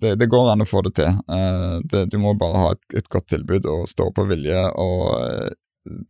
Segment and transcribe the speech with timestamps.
[0.00, 1.20] det, det, går an å få det til.
[1.30, 5.04] Uh, det, du må bare ha et, et, godt tilbud og stå på vilje og
[5.16, 5.50] uh,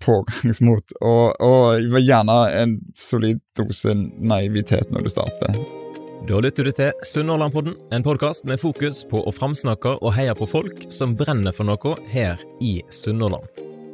[0.02, 0.96] pågangsmot.
[1.00, 5.60] Og, og gjerne en solid dose naivitet når du starter.
[6.26, 10.48] Da lytter du til Sunnhordlandpodden, en podkast med fokus på å framsnakke og heie på
[10.50, 13.65] folk som brenner for noe her i Sunnhordland.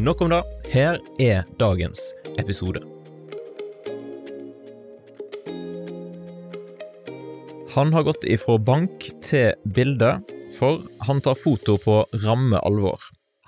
[0.00, 0.42] Nok om det.
[0.72, 2.00] Her er dagens
[2.38, 2.80] episode.
[7.74, 10.14] Han har gått ifra bank til bilde,
[10.56, 12.96] for han tar foto på ramme alvor.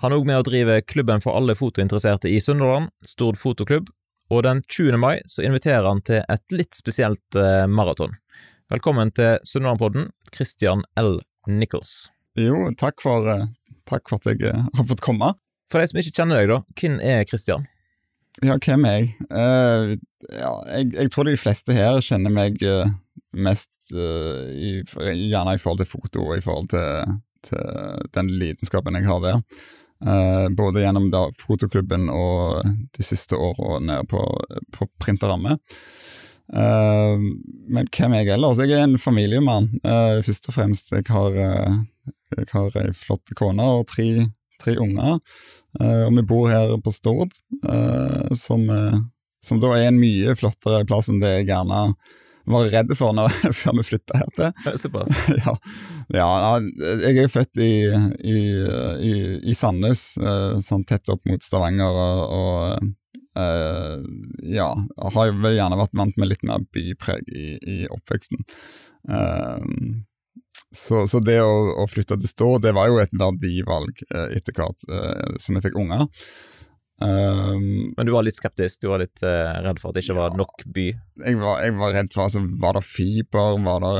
[0.05, 3.89] Han er òg med å drive klubben for alle fotointeresserte i Sunnhordland, Stord fotoklubb,
[4.29, 4.99] og den 20.
[5.01, 8.13] mai så inviterer han til et litt spesielt eh, maraton.
[8.69, 11.17] Velkommen til Sunnhordlandpodden, Christian L.
[11.49, 12.11] Nichols.
[12.37, 13.49] Jo, takk for, eh,
[13.89, 15.33] takk for at jeg eh, har fått komme.
[15.73, 17.63] For de som ikke kjenner deg, da, hvem er Christian?
[18.45, 19.07] Ja, hvem er jeg?
[19.25, 19.93] Uh,
[20.29, 20.91] ja, jeg?
[20.93, 21.09] jeg?
[21.13, 22.91] tror de fleste her kjenner meg uh,
[23.33, 27.15] mest uh, i, gjerne i forhold til foto og i forhold til,
[27.49, 29.41] til den lidenskapen jeg har der.
[30.53, 32.61] både gjennom da, fotoklubben og
[32.93, 34.21] de siste årene på,
[34.77, 35.33] på print og
[36.53, 38.59] men hvem er jeg ellers?
[38.59, 40.91] Jeg er en familiemann, først og fremst.
[40.91, 41.37] Jeg har,
[42.35, 44.27] jeg har ei flott kone og tre
[44.63, 45.19] tre unger.
[45.81, 47.33] Uh, og vi bor her på Stord,
[47.65, 48.99] uh, som, uh,
[49.45, 51.87] som, da er en mye flottere plass enn det jeg gjerne
[52.53, 54.77] var redd for når, før vi flytta her til.
[54.81, 55.13] Såpass?
[55.47, 55.55] ja,
[56.13, 56.29] ja,
[57.07, 57.71] jeg er født i,
[58.19, 58.39] i,
[59.09, 59.13] i,
[59.49, 60.11] i Sandnes,
[60.67, 62.91] sånn tett opp mot Stavanger, og, og
[64.43, 64.67] ja,
[65.15, 68.43] har vel gjerne vært vant med litt mer bypreg i, i oppveksten.
[69.07, 70.03] Uh,
[70.75, 71.53] så, så, det å,
[71.83, 75.67] å, flytte til Stå, det var jo et verdivalg eh, etter hvert eh, som jeg
[75.69, 76.07] fikk unger.
[77.01, 78.83] Um, Men du var litt skeptisk?
[78.83, 80.85] Du var litt eh, redd for at det ikke var nok by?
[81.25, 83.57] Jeg var, jeg var redd for altså, Var det fiber?
[83.65, 83.91] Var det,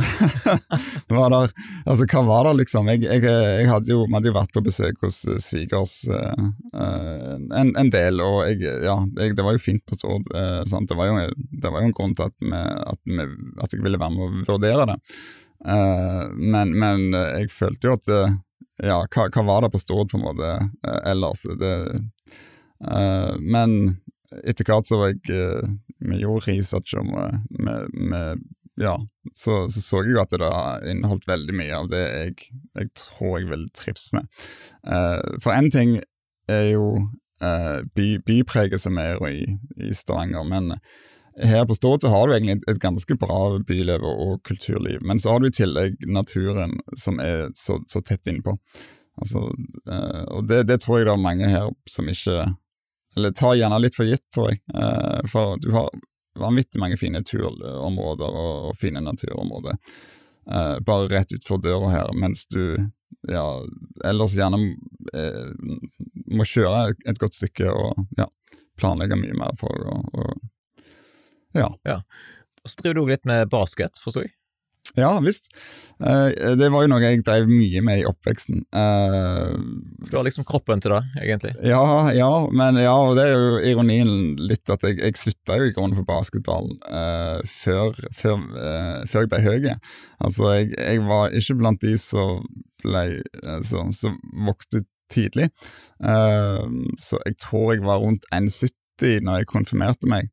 [1.18, 1.42] var det
[1.90, 2.92] Altså, hva var det, liksom?
[2.94, 6.48] Jeg, jeg, jeg hadde jo, Vi hadde jo vært på besøk hos uh, svigers uh,
[6.78, 10.30] en, en, del, og jeg, ja, det var jo fint på Stord.
[10.30, 13.28] det, det var jo en grunn til at, vi, at, vi,
[13.66, 14.98] at jeg ville være med å vurdere det.
[15.64, 18.34] Uh, men, men, eh, jeg følte jo at uh,
[18.84, 20.50] Ja, hva, hva, var det på Stord, på en måte,
[20.84, 21.46] uh, ellers?
[21.60, 21.76] Det,
[23.40, 23.76] men
[24.44, 25.62] etter hvert så var jeg
[26.04, 27.14] Vi gjorde research om
[27.54, 28.42] med,
[28.82, 28.98] ja,
[29.38, 32.50] så, så, så jeg jo at det da inneholdt veldig mye av det jeg,
[32.82, 34.28] jeg tror jeg vil trives med.
[35.40, 35.96] for én ting
[36.52, 36.90] er jo
[37.40, 39.46] by, bypreget som er i,
[39.80, 40.74] i Stavanger, men
[41.42, 45.34] her på Stord så har du egentlig et, ganske bra byliv og kulturliv, men så
[45.34, 48.58] har du i tillegg naturen som er så, så tett innpå.
[49.22, 49.46] Altså,
[49.90, 52.48] eh, og det, det, tror jeg det er mange her som ikke
[53.14, 54.64] Eller tar gjerne litt for gitt, tror jeg.
[54.74, 55.92] Eh, for du har
[56.42, 59.78] vanvittig mange fine turområder og, og fine naturområder
[60.50, 62.90] eh, bare rett utfor døra her, mens du
[63.30, 63.46] ja,
[64.04, 64.58] ellers gjerne
[66.34, 68.26] må kjøre et godt stykke og ja,
[68.82, 70.26] planlegge mye mer for å
[71.58, 71.70] ja.
[71.88, 72.00] ja.
[72.64, 74.36] Og så driver du litt med basket, forstår jeg?
[74.96, 75.48] Ja visst.
[75.98, 78.62] Uh, det var jo noe jeg drev mye med i oppveksten.
[78.76, 79.56] Uh,
[80.04, 81.54] For du har liksom kroppen til det, egentlig?
[81.66, 85.70] Ja, ja, men ja, og det er jo ironien litt at jeg, jeg slutta jo
[85.70, 88.46] i grunnen for basketball uh, før, før,
[89.10, 89.70] før, jeg ble høy.
[90.22, 92.44] Altså, jeg, jeg, var ikke blant de som
[92.84, 93.06] ble
[93.42, 95.52] altså, som vokste tidlig.
[96.02, 100.32] så jeg tror jeg var rundt 1,70 når jeg konfirmerte meg.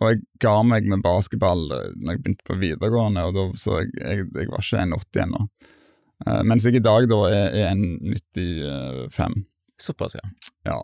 [0.00, 3.82] Og jeg ga meg med basketball eh, når jeg begynte på videregående, og da, så
[3.82, 5.44] jeg, jeg, jeg var ikke 1,80 ennå.
[6.20, 9.38] Uh, mens jeg i dag da er, er 1,95.
[9.80, 10.26] Såpass, ja.
[10.68, 10.76] ja.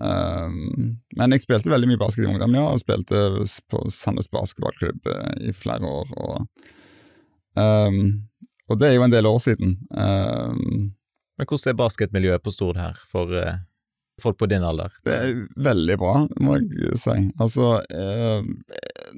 [0.00, 3.24] Um, men jeg spilte veldig mye basket i ungdommen, ja, og spilte
[3.68, 6.14] på Sandnes basketballklubb uh, i flere år.
[6.16, 6.70] Og,
[7.60, 7.98] um,
[8.68, 9.76] og, det er jo en del år siden.
[9.92, 10.94] Um,
[11.38, 13.36] men hvordan er basketmiljøet på Stord her for
[14.22, 14.94] folk på din alder?
[15.06, 15.34] Det er
[15.68, 17.16] veldig bra, må jeg si.
[17.40, 18.48] Altså, eh,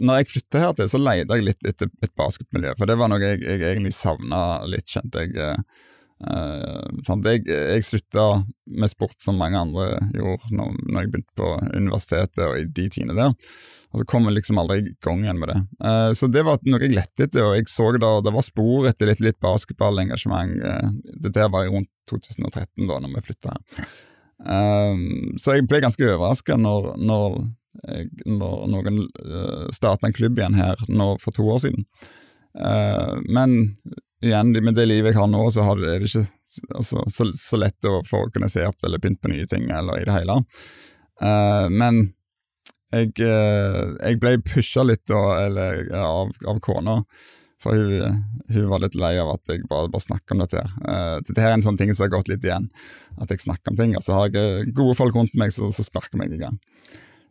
[0.00, 3.12] når jeg flytta her til, så leide jeg litt etter et basketmiljø, for det var
[3.12, 5.55] noe jeg, jeg egentlig savna litt, kjente jeg.
[6.20, 6.85] Uh,
[7.25, 8.25] jeg, jeg slutta
[8.69, 12.85] med sport som mange andre gjorde når, når jeg begynte på universitetet og i de
[12.93, 13.32] tidene der.
[13.91, 15.58] Og så kom jeg liksom aldri i gang igjen med det.
[15.81, 18.91] Uh, så det var noe jeg lette etter, og jeg så da det var spor
[18.91, 20.61] etter litt, litt basketballengasjement.
[20.61, 23.91] Uh, det der var rundt 2013, da når vi flytta her.
[24.40, 27.34] Så jeg ble ganske overraska når, når,
[28.25, 31.84] når, noen uh, starta en klubb igjen her nå for to år siden.
[33.28, 33.52] men
[34.25, 36.25] igjen, med det livet jeg har nå, så er det ikke
[36.75, 40.16] altså, så, så, lett å få organisert eller begynt på nye ting, eller i det
[40.16, 40.40] hele.
[41.22, 42.02] Uh, men
[42.90, 47.00] jeg, uh, jeg, ble pusha litt da, eller, av, av kona,
[47.60, 50.62] for hun, hun, var litt lei av at jeg bare, bare snakker om dette.
[50.62, 50.72] her.
[50.86, 52.70] Uh, det her er en sånn ting som har gått litt igjen,
[53.20, 53.94] at jeg snakker om ting.
[53.98, 56.58] Og så har jeg gode folk rundt meg som sparker meg i gang.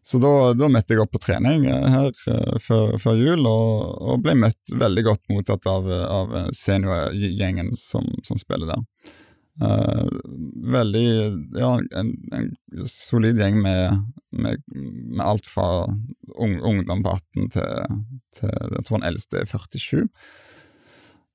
[0.05, 4.21] Så da, da, møtte jeg opp på trening eh, her før, før, jul, og, og,
[4.23, 9.11] ble møtt veldig godt mottatt av, av seniorgjengen som, som, spiller der.
[9.59, 10.07] Uh,
[10.71, 11.07] veldig
[11.59, 12.51] Ja, en, en,
[12.87, 15.83] solid gjeng med, med, med alt fra
[16.37, 17.97] un, ungdom på 18 til,
[18.37, 20.07] til jeg tror den eldste er 47.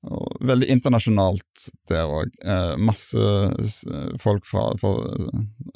[0.05, 2.33] Og veldig internasjonalt der òg.
[2.45, 3.21] Eh, masse
[4.21, 4.91] folk fra, fra,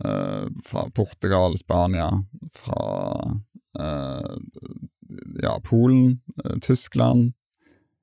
[0.06, 2.10] eh, fra, Portugal, Spania,
[2.54, 2.84] fra
[3.80, 4.36] eh,
[5.42, 7.34] ja, Polen, eh, Tyskland,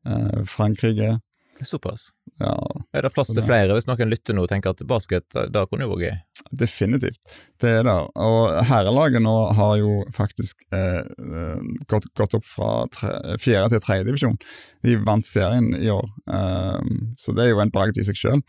[0.06, 1.20] eh, Frankrike.
[1.64, 2.11] Såpass.
[2.41, 2.53] Ja,
[2.93, 5.87] er det plass til flere, hvis noen lytter nå og tenker at basket da kunne
[5.87, 6.17] jo vært gøy?
[6.61, 7.19] Definitivt,
[7.62, 7.94] det er det.
[8.23, 13.85] Og herrelaget nå har jo faktisk eh, eh gått, gått, opp fra tre, fjerde til
[13.87, 14.37] tredje divisjon.
[14.85, 18.44] De vant serien i år, eh, så det er jo en bragd i seg sjøl.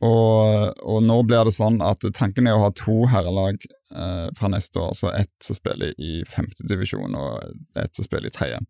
[0.00, 4.48] Og, og, nå blir det sånn at tanken er å ha to herrelag eh, fra
[4.48, 4.94] neste år.
[4.96, 8.62] Så ett som spiller i femte divisjon, og ett som spiller i tredje.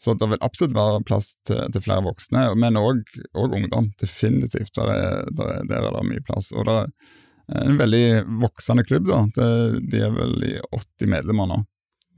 [0.00, 3.02] Så det vil absolutt være plass til, til flere voksne, men òg
[3.36, 3.90] ungdom.
[4.00, 4.72] Definitivt.
[4.78, 6.48] Der er, der, er, der er det mye plass.
[6.56, 8.06] Og det er en veldig
[8.40, 9.10] voksende klubb.
[9.10, 9.20] da.
[9.36, 9.50] Det,
[9.92, 11.60] de er vel i 80 medlemmer nå,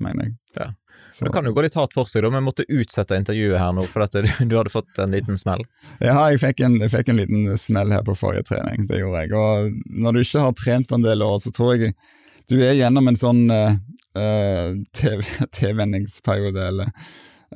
[0.05, 0.37] mener jeg.
[0.61, 0.69] Ja.
[1.13, 1.25] Så.
[1.27, 2.31] Det kan jo gå litt hardt for seg, da.
[2.33, 5.65] Vi måtte utsette intervjuet her nå for at du, du hadde fått en liten smell.
[5.99, 8.87] Ja, jeg fikk, en, jeg fikk, en, liten smell her på forrige trening.
[8.89, 9.35] Det gjorde jeg.
[9.37, 11.97] Og når du ikke har trent på en del år, så tror jeg
[12.51, 13.75] du er gjennom en sånn uh,
[14.19, 14.73] uh,
[15.59, 16.95] TV-venningsperiode, eller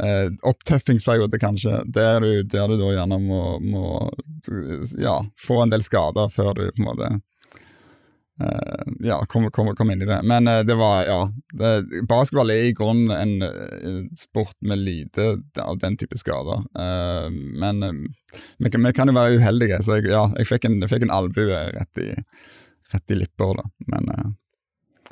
[0.01, 3.87] eh, opptøffingsperiode, kanskje, der du, der du da gjerne må, må,
[4.99, 7.11] ja, få en del skader før du på en måte
[8.43, 10.21] eh, ja, kommer kom, kom, inn i det.
[10.29, 11.21] Men eh, det var, ja
[11.53, 16.65] det, Basketball er i grunnen en uh, sport med lite av den type skader.
[16.79, 21.07] Uh, men uh, vi, kan jo være uheldige, så jeg, ja, jeg fikk en, jeg
[21.07, 22.11] en albue rett i,
[22.97, 23.71] i lipper, da.
[23.93, 24.37] Men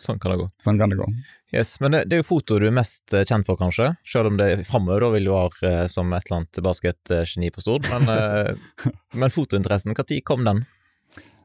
[0.02, 0.46] Sånn kan det gå.
[0.64, 1.06] Sånn kan det gå.
[1.54, 3.92] Yes, Men det, det er jo foto du er mest eh, kjent for, kanskje?
[4.08, 7.64] Selv om det framover da vil du være eh, som et eller annet basketgeni på
[7.64, 7.86] Stord.
[7.92, 10.64] Men, eh, men fotointeressen, når kom den?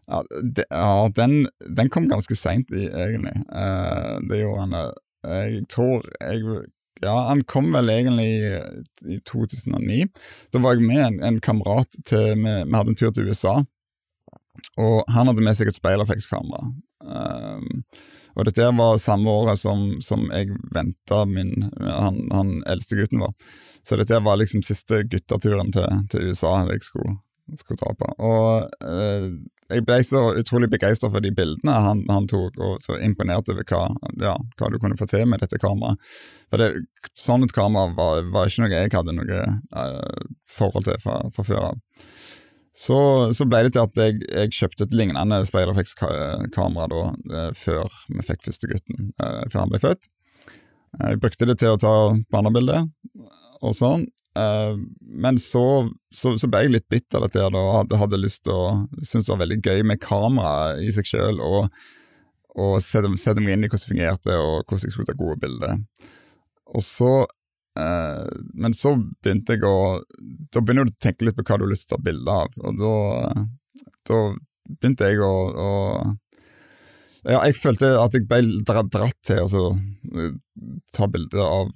[0.10, 3.36] Ja, det, ja den, den, kom ganske seint, egentlig.
[4.26, 4.78] Det gjorde han.
[5.30, 6.66] Jeg tror jeg
[7.02, 8.32] ja, han kom vel egentlig
[9.08, 10.08] i 2009.
[10.52, 13.60] Da var jeg med en, en kamerat til vi, vi, hadde en tur til USA,
[14.80, 16.72] og han hadde med seg et speilreflekskamera.
[17.00, 17.84] Um,
[18.36, 23.34] og dette var samme året som, som jeg venta min han, han eldste gutten var.
[23.84, 27.18] Så dette var liksom siste gutteturen til, til USA jeg skulle,
[27.60, 28.12] skulle ta på.
[28.20, 29.32] Og uh,
[29.70, 33.66] jeg ble så utrolig begeistra for de bildene han, han, tok, og så imponert over
[33.70, 33.84] hva,
[34.18, 36.02] ja, hva, du kunne få til med dette kameraet.
[36.50, 36.72] For det,
[37.14, 39.44] Sånn et kamera var, var, ikke noe jeg hadde noe
[39.76, 41.84] uh, forhold til fra før av.
[42.78, 42.98] Så,
[43.34, 47.02] så, ble det til at jeg, jeg kjøpte et lignende speilreflekskamera da,
[47.34, 50.10] eh, før vi fikk første gutten, eh, før han ble født.
[51.00, 51.94] Jeg brukte det til å ta
[52.34, 52.84] barnebilde
[53.60, 54.06] og sånn,
[54.40, 55.64] eh, men så,
[56.14, 58.70] så, så, ble jeg litt bitt av dette og hadde, hadde lyst til å
[59.02, 61.68] Syntes det var veldig gøy med kamera i seg sjøl, og,
[62.56, 65.40] og sette, sette, meg inn i hvordan det fungerte, og hvordan jeg skulle ta gode
[65.42, 65.84] bilder.
[66.70, 67.14] Og så
[67.78, 70.02] Uh, men så begynte jeg å
[70.52, 72.38] Da begynner du å tenke litt på hva du har lyst til å ta bilde
[72.42, 72.94] av, og da,
[74.10, 74.18] da
[74.82, 75.70] begynte jeg å, å,
[77.30, 80.32] Ja, jeg følte at jeg ble dratt, til å uh,
[80.98, 81.70] ta bilde av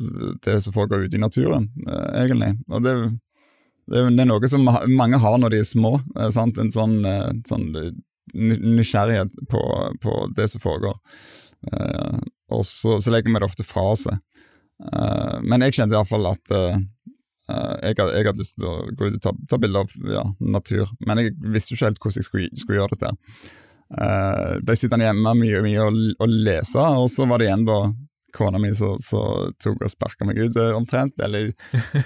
[0.43, 2.55] det som foregår ute i naturen, uh, egentlig.
[2.73, 2.95] Og det,
[3.93, 5.97] det, er noe som mange har når de er små.
[6.33, 6.57] Sant?
[6.57, 7.00] En sånn,
[7.47, 7.69] sånn
[8.33, 9.63] nysgjerrighet på,
[10.01, 10.95] på, det som foregår.
[12.55, 14.23] og så, så legger vi det ofte fra seg.
[14.82, 16.80] Uh, men jeg kjente iallfall at uh,
[17.50, 20.24] jeg, hadde, jeg, hadde, lyst til å gå ut og ta, ta bilder av ja,
[20.56, 23.13] natur, men jeg visste ikke helt hvordan jeg skulle, skulle gjøre dette.
[23.94, 27.80] Uh, ble sittende hjemme mye, mye og, og, lese, og så var det igjen da
[28.34, 28.98] kona mi som
[29.62, 31.20] tok og sparka meg ut, eh, omtrent.
[31.22, 31.51] Eller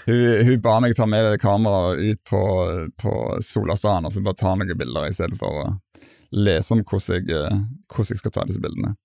[0.06, 2.42] hun, hun ba meg ta med kameraet ut på,
[3.00, 3.14] på
[3.46, 5.68] Solastrand og så bare ta noen bilder, i stedet for å
[6.36, 7.62] lese om hvordan jeg, eh,
[7.94, 8.98] hvordan jeg skal ta disse bildene.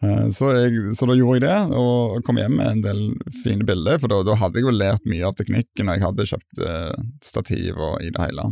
[0.00, 3.02] Eh, så, jeg, så, da gjorde jeg det, og kom hjem med en del
[3.42, 4.00] fine bilder.
[4.00, 7.02] For da, da hadde jeg jo lært mye av teknikken, og jeg hadde kjøpt eh,
[7.24, 8.50] stativ og i det hele.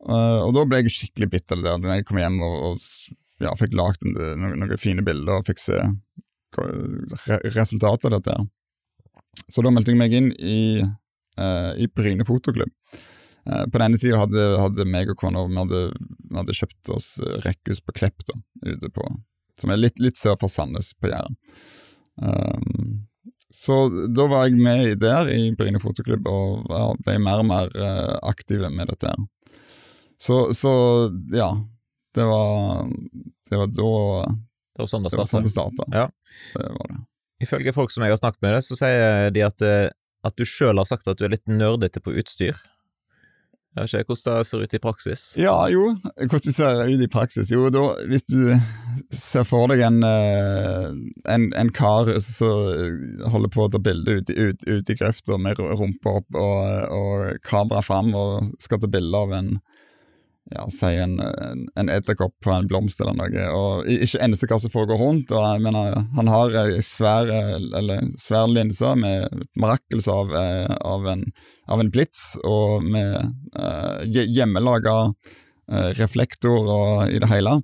[0.00, 3.50] Uh, og da ble jeg skikkelig bitter der, da jeg kom hjem og, og ja,
[3.60, 5.76] fikk lagd noen, noen fine bilder og fikk se
[7.52, 8.36] resultatet av dette.
[9.52, 12.72] Så da meldte jeg meg inn i, uh, i Bryne fotoklubb.
[13.40, 15.78] På denne tida hadde, hadde meg og kona vi hadde,
[16.36, 17.06] hadde, kjøpt oss
[17.46, 18.36] rekkehus på Klepp, da,
[18.68, 19.06] ute på,
[19.62, 21.36] som er litt, litt sør for Sandnes, på Jæren.
[22.20, 23.06] Um,
[23.50, 23.82] så
[24.14, 28.62] da var jeg med der i Bryne fotoklubb og ble mer og mer uh, aktiv
[28.70, 29.14] med dette.
[30.20, 30.72] Så, så
[31.34, 31.52] ja.
[32.14, 32.88] Det var,
[33.50, 33.90] det var da
[34.74, 35.86] Det var sånn det, det, sånn det starta.
[35.94, 36.08] Ja.
[36.56, 36.98] Det var det.
[37.40, 39.88] Ifølge folk som jeg har snakket med, det, så sier de at, eh,
[40.26, 42.58] at du sjøl har sagt at du er litt nerdete på utstyr.
[43.70, 45.24] Jeg vet ikke hvordan det ser ut i praksis?
[45.38, 45.84] Ja, jo,
[46.18, 47.52] hvordan det ser ut i praksis?
[47.54, 48.40] Jo, da, hvis du
[49.14, 50.88] ser for deg en, eh,
[51.30, 55.62] en, en kar som holder på å ta bilde ute ut, ut i grøfta med
[55.62, 56.64] rumpa opp og,
[56.98, 59.54] og kamera fram og skal ta bilde av en
[60.50, 61.20] ja, si en,
[61.76, 65.30] en, edderkopp på en blomst eller noe, og ikke eneste hva som foregår rundt.
[65.30, 67.30] og jeg mener, Han har ei svær,
[68.18, 71.24] svær linse med mirakkelse av, eh, av, en,
[71.70, 77.60] av en blitz, og med uh, hjemmelaga uh, reflektor og i det hele.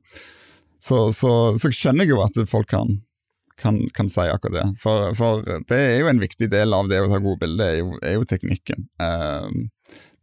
[0.82, 3.00] Så, så, så, skjønner jeg jo at folk kan,
[3.58, 4.66] kan, kan si akkurat det.
[4.82, 7.80] For, for, det er jo en viktig del av det å ta gode bilder, er
[7.80, 8.86] jo, er jo teknikken.
[9.02, 9.50] Uh,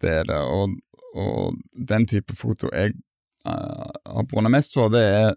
[0.03, 0.39] det er det.
[0.39, 0.77] Og,
[1.19, 1.57] og
[1.91, 2.95] den type foto jeg
[3.43, 5.33] har brunnet mest for, det er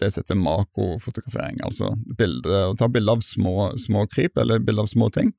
[0.00, 1.58] det som heter makrofotografering.
[1.66, 5.34] Altså bilder, å ta bilde av små, små kryp, eller bilde av små ting.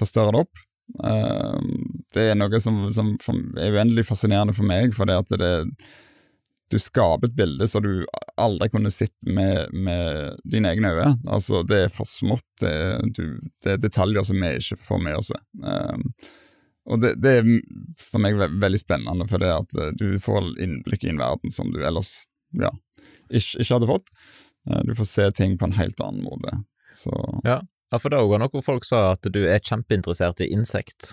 [0.00, 0.62] Forstørre det opp.
[1.00, 1.56] Uh,
[2.12, 3.14] det er noe som, som
[3.56, 5.52] er uendelig fascinerende for meg, for det at det,
[6.72, 8.04] du skaper et bilde som du
[8.40, 11.16] aldri kunne sett med, med dine egne øyne.
[11.28, 12.76] Altså, det er for smått, det,
[13.64, 15.32] det er detaljer som vi ikke får med oss.
[15.60, 15.98] Uh,
[16.90, 17.50] og det, det, er
[18.02, 21.70] for meg veldig spennende, for det at eh, du får innblikk i en verden som
[21.74, 22.24] du ellers
[22.58, 22.72] ja,
[23.30, 24.10] ikke, ikke, hadde fått.
[24.66, 26.56] Eh, du får se ting på en helt annen måte.
[26.96, 27.14] Så.
[27.46, 27.60] Ja.
[27.92, 31.12] Ja, for det er òg noe folk sa at du er kjempeinteressert i insekt.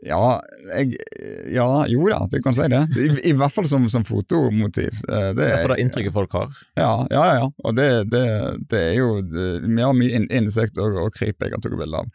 [0.00, 0.40] Ja,
[0.72, 0.94] jeg,
[1.52, 2.80] ja, jo da, du kan si det.
[2.96, 4.94] I, i hvert fall som, som fotomotiv.
[5.04, 6.54] Eh, det er, ja, for det inntrykket folk har?
[6.80, 7.50] Ja, ja, ja.
[7.64, 8.22] Og det, det,
[8.70, 12.08] det er jo Vi har mye insekt og, og kryp jeg har tatt bilde av.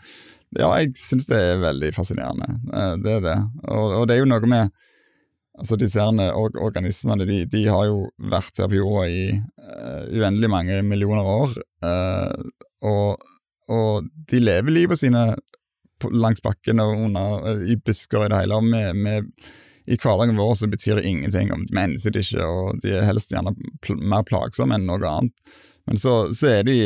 [0.55, 2.57] Ja, jeg syns det er veldig fascinerende.
[2.73, 3.37] Eh, det er det.
[3.67, 4.73] Og, og det er jo noe med
[5.55, 10.49] Altså, disse or organismene de, de, har jo vært her på jorda i uh, uendelig
[10.51, 11.53] mange millioner år.
[11.79, 12.49] Uh,
[12.83, 13.23] og,
[13.71, 15.27] og, de lever livet sine
[16.11, 18.59] langs bakken og under, uh, i busker i det hele.
[18.59, 19.29] og med, med,
[19.87, 23.05] I hverdagen vår så betyr det ingenting, om de enser det ikke, og de er
[23.07, 23.55] helst gjerne
[23.85, 25.53] pl mer plagsomme enn noe annet.
[25.85, 26.79] Men så, så er de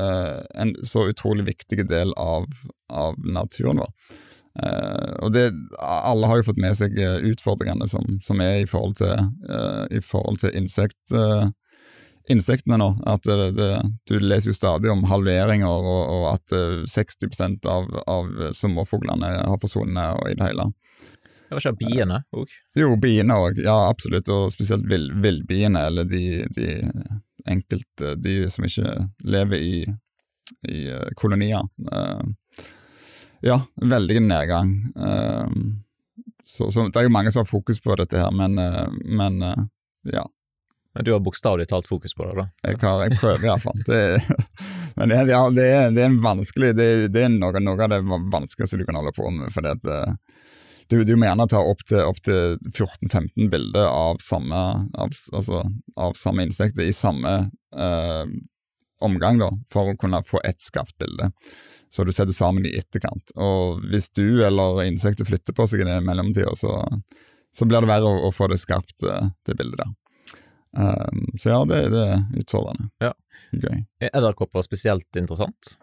[0.00, 2.48] uh, en så utrolig viktig del av,
[2.88, 3.92] av naturen vår.
[4.58, 8.66] Uh, og det, Alle har jo fått med seg eh, utfordringene som, som er i
[8.66, 10.98] forhold til, uh, til insekt,
[12.32, 12.88] insektene nå.
[13.08, 13.70] At det, det,
[14.08, 16.56] Du leser jo stadig om halveringer, og, og at
[16.90, 20.70] 60% av, av sommerfuglene har forsvunnet og i det hele.
[21.48, 22.50] Det var ikke biene òg?
[22.76, 23.60] Jo, biene òg.
[23.64, 24.28] Ja, absolutt.
[24.28, 26.74] Og spesielt villbiene, eller de, de
[27.48, 28.92] enkelte, de som ikke
[29.24, 29.78] lever i,
[30.68, 31.64] i uh, kolonier.
[31.88, 32.20] Uh,
[33.40, 34.74] ja, veldig nedgang.
[36.44, 38.56] Så, så, det er jo mange som har fokus på dette her, men,
[39.04, 39.36] men
[40.10, 40.24] ja.
[40.98, 42.44] Men du har bokstavelig talt fokus på det, da?
[42.66, 43.84] Jeg, har, jeg prøver iallfall.
[44.98, 48.00] men det, ja, det, er, det er vanskelig Det, det er noe, noe, av det
[48.34, 49.52] vanskeligste du kan holde på med.
[49.54, 50.18] for det at
[50.88, 54.60] du, du må gjerne ta opp til, til 14-15 bilder av samme,
[54.96, 55.62] av, altså,
[56.00, 57.34] av samme insekter i samme
[57.76, 58.30] eh,
[59.04, 61.30] omgang, da, for å kunne få ett skarpt bilde.
[61.92, 63.34] Så du setter sammen i etterkant.
[63.36, 66.80] Og hvis du eller insektet flytter på seg i det mellomtida, så,
[67.52, 69.92] så, blir det verre å, å få det skarpt, eh, det bildet der.
[70.76, 72.88] Um, så ja, det, det, er utfordrende.
[73.02, 73.12] Ja.
[73.52, 73.84] Gøy.
[74.04, 75.76] Er edderkopper spesielt interessant?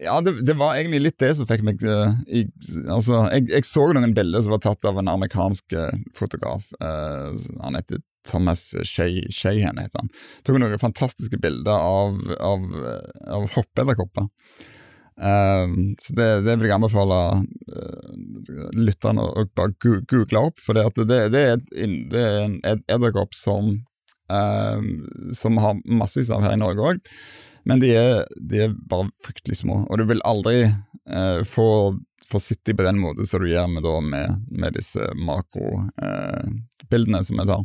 [0.00, 2.46] Ja, det, det, var egentlig litt det som fikk meg uh, i,
[2.88, 6.70] Altså, jeg, jeg, så noen bilder som var tatt av en amerikansk uh, fotograf.
[6.80, 10.10] Uh, han heter Thomas Shahan, heter han.
[10.44, 12.66] Tok noen fantastiske bilder av, av,
[13.28, 13.48] av
[15.20, 16.00] hoppeedderkopper.
[16.00, 17.18] så det, det, vil jeg anbefale
[18.78, 23.74] lytterne å bare google opp, for det, det, det, er en edderkopp som,
[25.36, 27.12] som har massevis av her i Norge òg.
[27.68, 31.68] Men de er, de er bare fryktelig små, og du vil aldri uh, få
[32.38, 37.38] sitte på den måten som du gjør med, da, med, med disse makrobildene eh, som
[37.42, 37.64] jeg tar.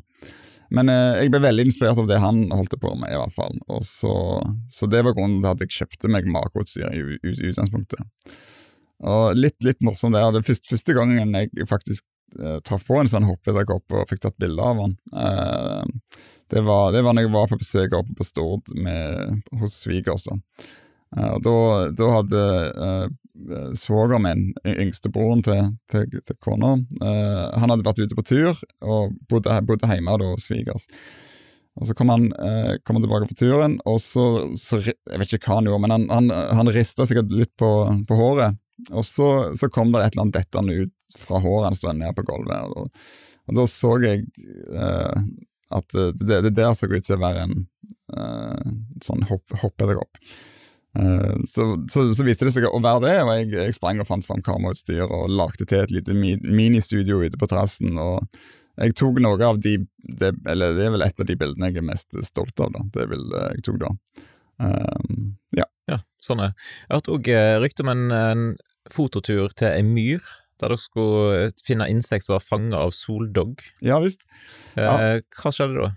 [0.74, 3.58] Men eh, jeg ble veldig inspirert av det han holdt på med, i hvert fall.
[3.86, 4.14] Så,
[4.72, 8.36] så det var grunnen til at jeg kjøpte meg makroutstyr i, i, i utgangspunktet.
[9.06, 12.06] Og litt, litt morsomt der, det første, første gangen jeg faktisk
[12.40, 16.16] eh, traff på en sånn hoppedderkopp og fikk tatt bilde av han, eh,
[16.54, 20.26] det, var, det var når jeg var på besøk oppe på Stord med, hos svigers.
[20.30, 20.40] da.
[21.18, 21.56] Eh, da,
[21.96, 22.44] da hadde
[22.76, 23.06] uh,
[23.76, 28.52] svogeren min, yngstebroren til, til, til kona, eh, han hadde vært ute på tur
[28.82, 30.88] og bodde, bodde hjemme hos svigers.
[31.76, 35.52] Og Så kom han, eh, kom tilbake på turen, og så, så, Jeg vet ikke
[35.52, 37.72] hva han gjorde, men han, han, han rista sikkert litt på,
[38.08, 38.56] på håret.
[38.92, 42.26] Og så, så, kom det et eller annet dettende ut fra håret hans ned på
[42.28, 42.72] gulvet.
[42.76, 42.90] Og,
[43.46, 44.26] og, da så jeg
[44.72, 45.22] eh,
[45.76, 47.64] at det, det der så ut til å være en
[49.04, 50.20] sånn hopp, hoppedderkopp.
[50.96, 54.08] Eh, så, så, så, viste det seg å være det, og jeg, jeg sprang og
[54.08, 57.98] fant fram kamerautstyr og lagde til et lite ministudio ute på terrassen.
[58.00, 58.24] og
[58.76, 59.78] jeg tok noe av de,
[60.20, 62.74] det, eller det er vel et av de bildene jeg er mest stolt av.
[62.76, 63.92] da, Det vil jeg tok da.
[64.56, 65.68] Um, ja.
[65.92, 66.00] ja.
[66.24, 68.48] Sånn er Jeg hørte òg eh, rykte om en, en,
[68.92, 70.22] fototur til ei myr,
[70.62, 73.64] der dere skulle finne insekter som var fanga av soldogg.
[73.84, 74.28] Ja visst.
[74.78, 74.94] Ja.
[74.94, 75.90] Eh, hva skjedde da?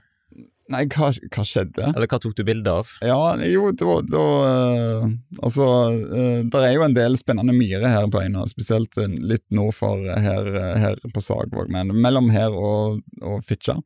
[0.69, 1.87] Nei, hva, hva, skjedde?
[1.95, 2.91] Eller hva tok du bilde av?
[3.05, 3.17] Ja,
[3.49, 5.07] jo, da, da uh,
[5.41, 5.65] Altså,
[5.97, 9.73] uh, det er jo en del spennende myrer her på øyene, spesielt uh, litt nord
[9.79, 10.51] for her,
[10.83, 11.73] her på Sagvåg.
[11.73, 13.79] Men mellom her og, og Fitja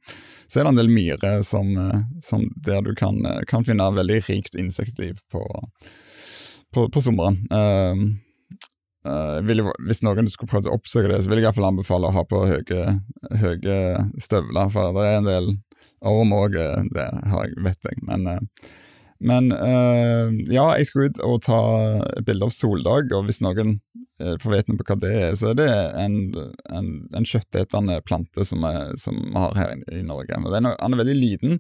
[0.51, 1.71] så er det en del myrer som,
[2.21, 5.47] som der du kan, kan, finne veldig rikt insektliv på,
[6.75, 7.39] på, på sommeren.
[9.49, 12.11] Vil, hvis noen skulle prøve å oppsøke det, så vil jeg i hvert fall anbefale
[12.11, 12.99] å ha på høye,
[13.41, 13.79] høye
[14.21, 15.49] støvler, for det er en del
[16.09, 18.01] Orm òg, eh, det har jeg, vet jeg.
[18.09, 18.71] Men, eh,
[19.23, 21.59] men uh, ja, jeg skulle ut og ta
[22.27, 23.77] bilde av soldag, og hvis noen
[24.19, 25.69] får vite på hva det er, så er det
[25.99, 26.17] en,
[26.71, 30.39] en, en kjøttetende plante som vi har her i, Norge.
[30.43, 31.57] Den er, den er veldig liten.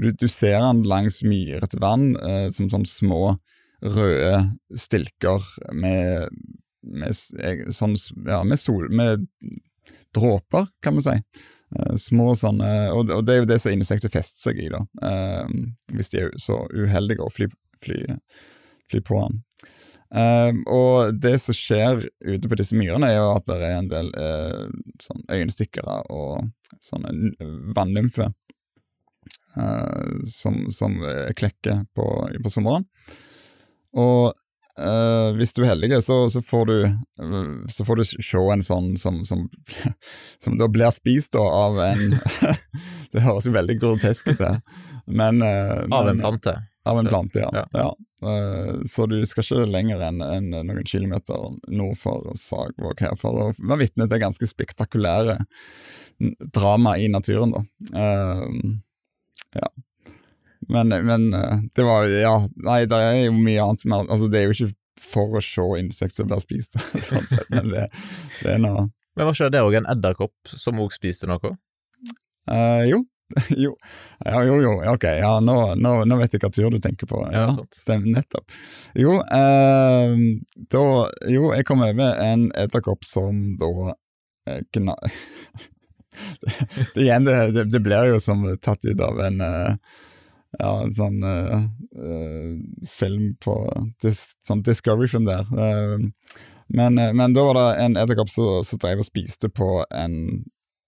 [0.00, 2.10] Du, du ser den langs myrete vann
[2.52, 3.22] som sånn små
[3.80, 4.42] røde
[4.76, 6.28] stilker med,
[6.84, 7.16] med,
[7.72, 7.96] sånn,
[8.28, 9.24] ja, med, sol, med
[10.16, 11.16] dråper, kan vi si.
[11.72, 14.82] Uh, små sånne, og, og, det er jo det som insekter fester seg i, da,
[15.04, 15.48] uh,
[15.94, 17.48] hvis de er så uheldige å fly,
[17.84, 18.02] fly,
[18.92, 19.40] fly på den.
[20.12, 23.88] Uh, og det som skjer ute på disse myrene, er jo at det er en
[23.88, 24.12] del
[25.00, 26.50] sånn øyenstikkere og
[26.82, 27.32] sånne
[27.76, 28.32] vannlymfer
[30.32, 30.94] som, som
[31.36, 32.04] klekker på,
[32.42, 32.86] på sommeren.
[34.00, 34.32] Og
[34.72, 36.76] Uh, hvis du er heldig, så, så, får du,
[37.20, 39.44] uh, så får du se en sånn som, som,
[40.42, 42.16] som da blir spist da, av en
[43.12, 44.54] Det høres jo veldig grotesk ut, det.
[45.04, 46.56] Men, uh, av en plante?
[46.88, 47.50] Av en plante, ja.
[47.52, 47.66] ja.
[47.78, 47.90] ja.
[48.90, 53.44] så du skal ikke lenger enn en, noen kilometer nord for Sagvåg her for å
[53.60, 55.36] være vitne til ganske spektakulære
[56.50, 57.62] drama i naturen, da.
[59.60, 59.70] ja.
[60.72, 64.30] Men, men, eh, det var Ja, nei, det er jo mye annet som er Altså,
[64.32, 67.88] det er jo ikke for å se insekter som blir spist, sånn sett, men det,
[68.40, 71.56] det er noe Men var ikke det òg en edderkopp som òg spiste noe?
[72.48, 73.02] Uh, jo.
[73.64, 73.74] jo.
[74.24, 77.20] Ja, jo, jo, ok, ja, nå, nå, nå, vet jeg hva tur du tenker på.
[77.32, 78.56] Ja, ja nettopp.
[78.98, 80.14] Jo, uh,
[80.72, 80.84] da
[81.30, 84.96] Jo, jeg kom over en edderkopp som da uh, gna...
[86.40, 86.56] det,
[86.94, 90.00] det, igjen, det, det, blir jo som tatt ut av en uh,
[90.58, 91.64] ja, en sånn uh,
[91.96, 92.56] uh,
[92.88, 93.56] film på
[94.04, 95.48] dis, sånn Discovery-film der.
[95.48, 96.08] Uh,
[96.72, 100.14] men, men, da var det en edderkopp som, som drev og spiste på en,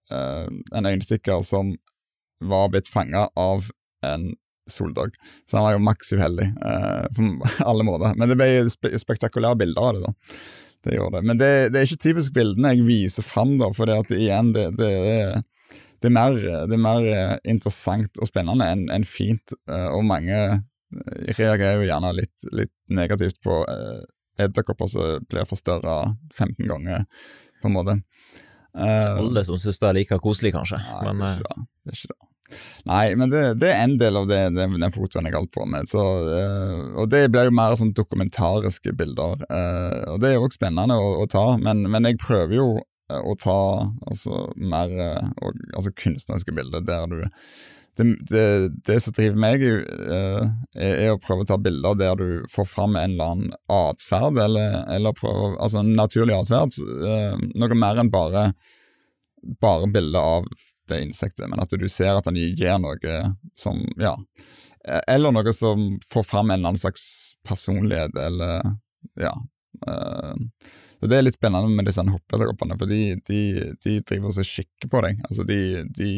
[0.08, 1.74] en øyenstikker som
[2.40, 3.68] var blitt fanga av
[4.06, 4.30] en
[4.70, 5.18] soldag.
[5.44, 6.46] Så han var jo maks uheldig
[7.18, 7.26] på
[7.68, 8.16] alle måter.
[8.16, 10.40] Men det ble spe spektakulære bilder av det, da.
[10.88, 11.28] Det gjorde det.
[11.28, 14.54] Men det, det er ikke typisk bildene jeg viser fram, da, for det at igjen,
[14.56, 15.44] det, det er
[16.04, 16.34] det er mer,
[16.68, 20.58] det er mer eh, interessant og spennende enn en fint, eh, og mange eh,
[21.38, 23.62] reagerer jo gjerne litt, litt negativt på
[24.44, 25.96] edderkopper som blir forstørra
[26.34, 27.06] 15 ganger,
[27.62, 27.96] på en måte.
[28.74, 30.82] Alle som syns det er like koselig, kanskje.
[30.84, 31.66] Nei, men, det er ikke det.
[31.72, 32.30] det, er ikke det.
[32.90, 35.66] Nei, men det, det, er en del av det, den, den fotoen jeg holdt på
[35.70, 35.88] med.
[35.90, 36.02] Så,
[37.00, 39.46] og det blir jo mer sånn dokumentariske bilder.
[40.12, 42.68] Og det er jo også spennende å, å ta, men, men, jeg prøver jo
[43.22, 43.60] å ta
[44.08, 47.22] altså, mer eh, og, altså, kunstneriske bilder der du
[47.94, 48.46] det, det,
[48.88, 52.66] det, som driver meg, uh, er, er, å prøve å ta bilder der du får
[52.66, 56.74] fram en eller annen atferd, eller, eller prøve, altså en naturlig atferd.
[57.54, 58.48] Noe mer enn bare,
[59.62, 60.50] bare bilder av
[60.90, 63.20] det insektet, men at du ser at den gir noe
[63.54, 64.16] som Ja.
[65.08, 67.04] Eller noe som får fram en eller annen slags
[67.46, 68.74] personlighet, eller
[69.20, 69.38] Ja.
[71.04, 73.40] Og Det er litt spennende med disse hoppeedderkoppene, for de, de,
[73.84, 75.18] de, driver og kikker på deg.
[75.28, 75.58] Altså de,
[75.92, 76.12] de,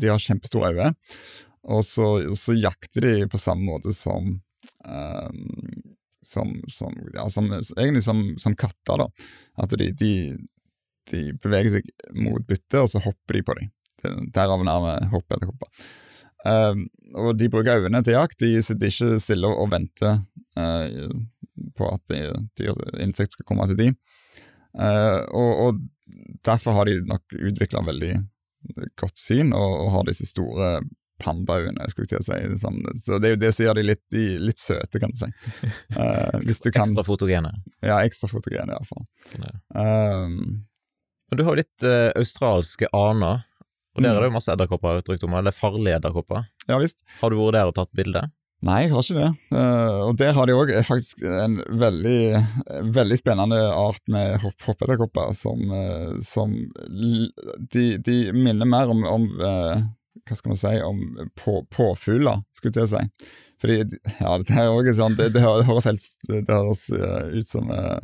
[0.00, 0.94] de har kjempestore øyne,
[1.68, 4.38] og så, og så, jakter de på samme måte som
[4.88, 5.44] um,
[6.24, 9.08] som, som, ja, som, egentlig som, som, katter, da.
[9.60, 13.68] At de, de, beveger seg mot byttet, og så hopper de på dem.
[14.32, 15.68] Derav nærmet hoppeedderkopper.
[16.44, 20.18] Um, og de bruker øynene til jakt, de sitter ikke stille og venter
[20.56, 21.12] uh,
[21.76, 22.16] på at
[22.58, 23.92] dyr, insekt skal komme til de.
[24.74, 25.82] Uh, og, og,
[26.44, 28.12] derfor har de nok utvikla veldig
[29.00, 30.76] godt syn, og, og, har disse store
[31.22, 32.38] pandaøyne, skulle jeg si.
[32.60, 35.20] Sånn, så det er jo det som gjør de litt, de, litt søte, kan du
[35.20, 35.30] si.
[35.94, 37.52] Uh, du kan, ekstra fotogene?
[37.84, 39.04] Ja, ekstra fotogene iallfall.
[39.30, 40.38] Sånn um,
[41.30, 43.44] Men du har jo litt uh, australske aner,
[43.94, 46.48] og der er det jo masse edderkopper eller farlige edderkopper.
[46.66, 46.98] Ja, visst.
[47.20, 48.24] Har du vært der og tatt bilde?
[48.64, 49.30] Nei, jeg har ikke det.
[49.52, 52.20] Uh, og der har de òg faktisk en veldig,
[52.96, 55.60] veldig spennende art med hopp hoppedderkopper som,
[56.24, 56.54] som
[56.88, 61.02] de, de, minner mer om, om hva skal man si, om
[61.36, 63.32] på, påfugler, skulle jeg si.
[63.60, 63.78] Fordi,
[64.20, 68.00] ja, det er også sånn, det, det, høres helt det høres ut som Eh,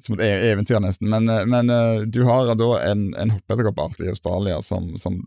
[0.00, 1.08] som et e- eventyr, nesten.
[1.10, 5.20] Men, eh, men eh, du har da en, en hoppedderkoppart i Australia som, som,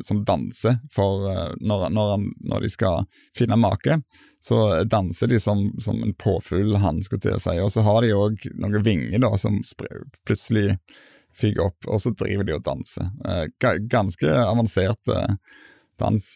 [0.00, 1.26] som, danser for
[1.60, 4.00] når, når, han, når, de skal finne make.
[4.40, 7.56] Så danser de som, som en påfugl hann, skulle jeg si.
[7.60, 9.58] Og så har de òg noen vinger da, som
[10.26, 10.78] plutselig
[11.36, 13.10] fyker opp, og så driver de og danser.
[13.90, 15.12] Ganske avansert
[15.98, 16.28] dans.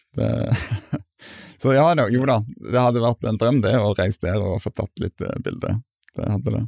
[1.61, 4.73] så ja, jo da, det hadde vært en drøm det, å reise der og få
[4.75, 5.79] tatt litt bilder.
[6.15, 6.63] Det hadde det.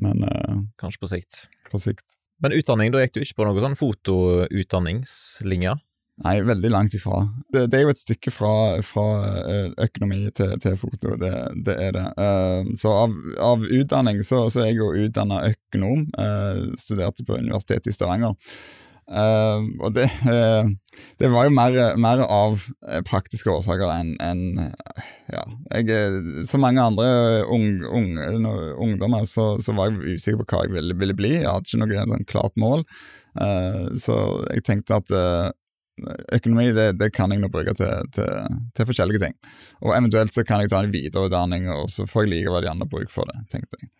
[0.00, 1.44] Men uh, Kanskje på sikt.
[1.70, 2.16] På sikt.
[2.40, 5.76] Men utdanning, da gikk du ikke på noe sånn fotoutdanningslinje?
[6.20, 7.22] Nei, veldig langt ifra.
[7.48, 8.52] Det, det, er jo et stykke fra,
[8.84, 9.04] fra
[9.40, 11.32] eh, økonomi til, til foto, det,
[11.64, 12.02] det, er det.
[12.20, 16.04] Uh, så av, av, utdanning så, så, er jeg jo utdanna økonom.
[16.20, 18.36] Uh, studerte på Universitetet i Stavanger.
[19.10, 20.68] Uh, og det, uh,
[21.18, 24.42] det, var jo mer, mer av eh, praktiske årsaker enn en,
[25.30, 25.42] Ja,
[25.74, 27.08] jeg Som mange andre
[27.42, 28.12] ung, ung,
[28.78, 31.32] ungdommer så, så, var jeg usikker på hva jeg ville, ville bli.
[31.40, 32.86] Jeg hadde ikke noe sånn klart mål.
[33.34, 34.16] Uh, så
[34.54, 35.14] jeg tenkte at
[36.32, 39.34] økonomi det, det, kan jeg nå bruke til, til, til, forskjellige ting.
[39.82, 43.10] Og eventuelt så kan jeg ta en videreutdanning, og så får jeg likevel gjerne bruk
[43.12, 43.90] for det, tenkte jeg.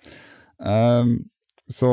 [1.70, 1.92] så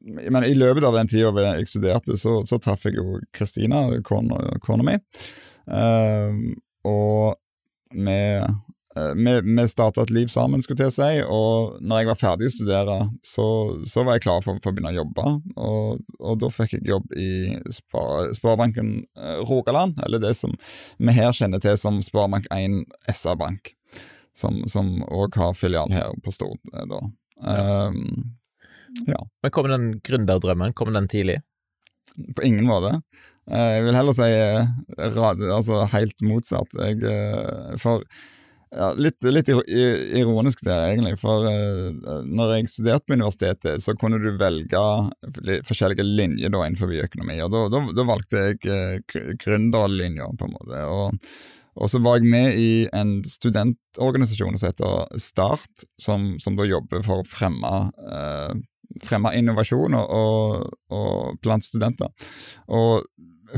[0.00, 4.82] men i løpet av den tida jeg studerte, så, så traff jeg jo Kristina, kona
[4.86, 4.98] mi.
[5.70, 6.52] Uh,
[6.88, 7.38] og
[7.94, 8.18] vi,
[8.96, 12.50] uh, vi, vi starta et liv sammen, skulle jeg si, og når jeg var ferdig
[12.50, 13.46] å studere, så,
[13.88, 15.28] så var jeg klar for, for, å begynne å jobbe.
[15.56, 17.30] Og, og da fikk jeg jobb i
[17.74, 20.56] Spar, Sparebanken uh, Rogaland, eller det som
[20.98, 23.74] vi her kjenner til som Sparebank1 SR-bank,
[24.34, 26.60] som òg har filial her på Stord.
[26.72, 27.02] Eh, da.
[27.42, 28.38] Um,
[29.06, 29.20] ja.
[29.42, 31.40] Men kom den gründerdrømmen, kom den tidlig?
[32.36, 32.98] På ingen måte.
[33.50, 35.16] Eh, jeg vil heller si eh,
[35.56, 36.78] altså helt motsatt.
[36.78, 38.04] Jeg, eh, for
[38.72, 41.18] ja, litt, litt, ironisk det, egentlig.
[41.20, 41.44] For
[42.24, 44.80] når jeg studerte på universitetet, så kunne du velge
[45.68, 47.36] forskjellige linjer da innenfor økonomi.
[47.44, 50.86] Og da, da, da valgte jeg gründerlinja, på en måte.
[50.88, 51.28] Og,
[51.84, 57.04] og så var jeg med i en studentorganisasjon som heter Start, som, som da jobber
[57.04, 57.74] for å fremme
[58.08, 58.56] eh,
[59.04, 62.12] fremme innovasjon og, og, og blant studenter.
[62.72, 63.06] Og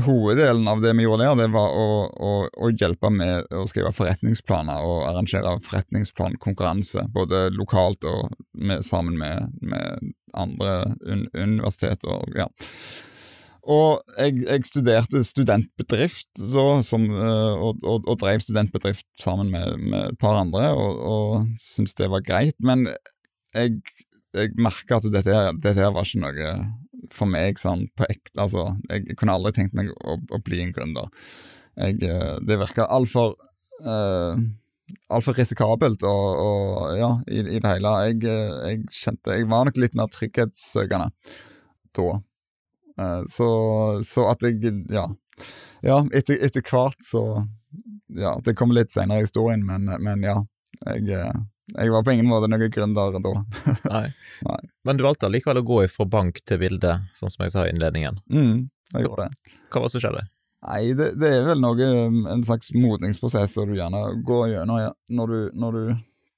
[0.03, 3.93] Hoveddelen av det vi gjorde der, det var å, å, å hjelpe med å skrive
[3.95, 12.03] forretningsplaner og arrangere forretningsplankonkurranse, både lokalt og med, sammen med, med andre un universitet.
[12.11, 12.49] Og, ja.
[13.63, 19.79] og jeg, jeg, studerte studentbedrift så, som, eh, og, og, og, drev studentbedrift sammen med,
[19.79, 22.59] med et par andre, og, og syntes det var greit.
[22.67, 22.89] Men
[23.55, 23.79] jeg
[24.35, 26.51] jeg merka at dette, dette her var ikke noe
[27.13, 28.35] for meg sånn på ekte.
[28.41, 31.09] Altså, jeg kunne aldri tenkt meg å, å bli en gründer.
[31.75, 33.35] Jeg, eh, det virka altfor
[33.83, 34.39] uh,
[35.11, 37.91] altfor risikabelt og, og ja, i, i, det hele.
[38.07, 41.11] Jeg, eh, jeg, kjente Jeg var nok litt mer trygghetssøkende
[41.95, 42.07] da.
[42.95, 43.49] Uh, så,
[44.07, 45.07] så, at jeg Ja.
[45.83, 47.45] ja etter, etter hvert så
[48.15, 50.39] Ja, det kommer litt senere i historien, men, men ja.
[50.85, 51.31] Jeg
[51.73, 53.33] jeg var på ingen måte noen gründer da.
[53.95, 54.05] Nei.
[54.45, 54.61] Nei.
[54.85, 57.73] Men du valgte likevel å gå fra bank til bilde, sånn som jeg sa i
[57.73, 58.21] innledningen.
[58.29, 59.53] Mm, jeg gjorde det.
[59.73, 60.25] Hva var det som skjedde?
[60.65, 61.87] Nei, det, det, er vel noe,
[62.31, 64.91] en slags modningsprosess som du gjerne går gjennom ja.
[65.13, 65.81] når, du, når du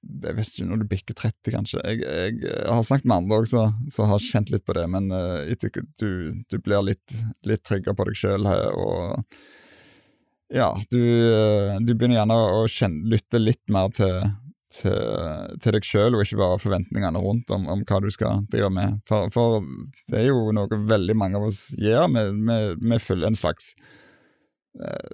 [0.07, 1.83] jeg vet ikke, når du bikker 30, kanskje.
[1.83, 5.11] Jeg, jeg, jeg har snakket med andre også, så har kjent litt på det, men
[5.11, 5.43] uh,
[5.99, 6.09] du,
[6.47, 7.15] du, blir litt,
[7.47, 9.39] litt tryggere på deg sjøl og
[10.53, 14.29] ja, du, uh, du, begynner gjerne å kjenne, lytte litt mer til,
[14.77, 18.71] til, til deg sjøl, og ikke bare forventningene rundt om, om, hva du skal drive
[18.73, 18.99] med.
[19.09, 19.61] For, for,
[20.11, 23.73] det er jo noe veldig mange av oss gjør, vi følger en slags
[24.83, 25.09] Eh,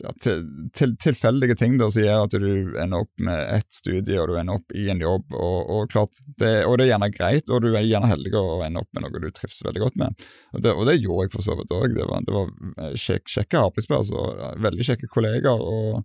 [0.00, 0.42] ja, til,
[0.76, 4.36] til, tilfeldige ting da, som gjør at du ender opp med ett studie og du
[4.36, 5.32] ender opp i en jobb.
[5.32, 8.60] Og, og, klart, det, og det er gjerne greit, og du er gjerne heldig å
[8.66, 10.26] ende opp med noe du trives veldig godt med.
[10.54, 11.96] Og det, og det gjorde jeg for så vidt òg.
[11.96, 12.52] Det var, det var
[12.84, 16.02] eh, kjek, kjekke arbeidsplasser, veldig kjekke kollegaer og,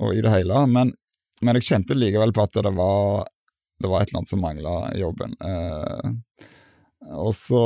[0.00, 0.66] og, i det hele.
[0.72, 0.96] Men,
[1.42, 3.26] men, jeg kjente likevel på at det var,
[3.82, 5.34] det var et eller annet som mangla i jobben.
[5.42, 6.12] Eh,
[7.18, 7.64] og så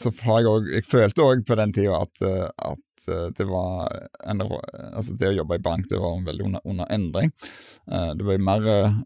[0.00, 3.46] så har jeg òg Jeg følte òg på den tida at, eh, at, eh, det
[3.48, 3.88] var
[4.24, 7.32] en, Altså, det å jobbe i bank, det var veldig under, under endring.
[7.90, 8.64] Eh, det ble mer,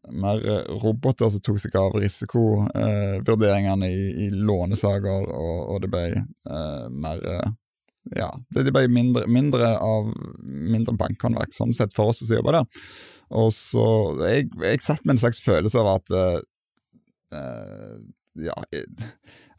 [0.09, 0.45] mer,
[0.83, 6.07] roboter som tok seg av risikovurderingene i, i lånesaker, og, og, det ble
[6.49, 7.21] uh, mer
[8.11, 10.11] Ja, det, blir mindre, mindre av
[10.43, 12.87] mindre bankhåndverk, sånn sett, for oss som jobber der.
[13.33, 13.85] Og så
[14.27, 16.13] Jeg, jeg satt med en slags følelse av at
[17.33, 18.01] uh,
[18.43, 18.57] ja,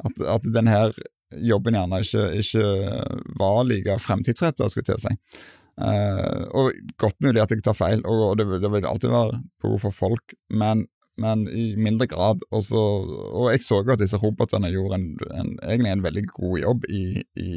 [0.04, 0.78] at, at denne
[1.42, 2.64] jobben gjerne ikke, ikke
[3.40, 5.16] var like fremtidsrettet, skulle jeg til å si.
[5.74, 9.80] Uh, og godt mulig at jeg tar feil, og det, det, vil alltid være behov
[9.88, 10.86] for folk, men,
[11.22, 12.44] men i mindre grad.
[12.54, 16.60] Også, og jeg så jo at disse robotene gjorde en, en, egentlig en veldig god
[16.62, 17.06] jobb i,
[17.42, 17.50] i,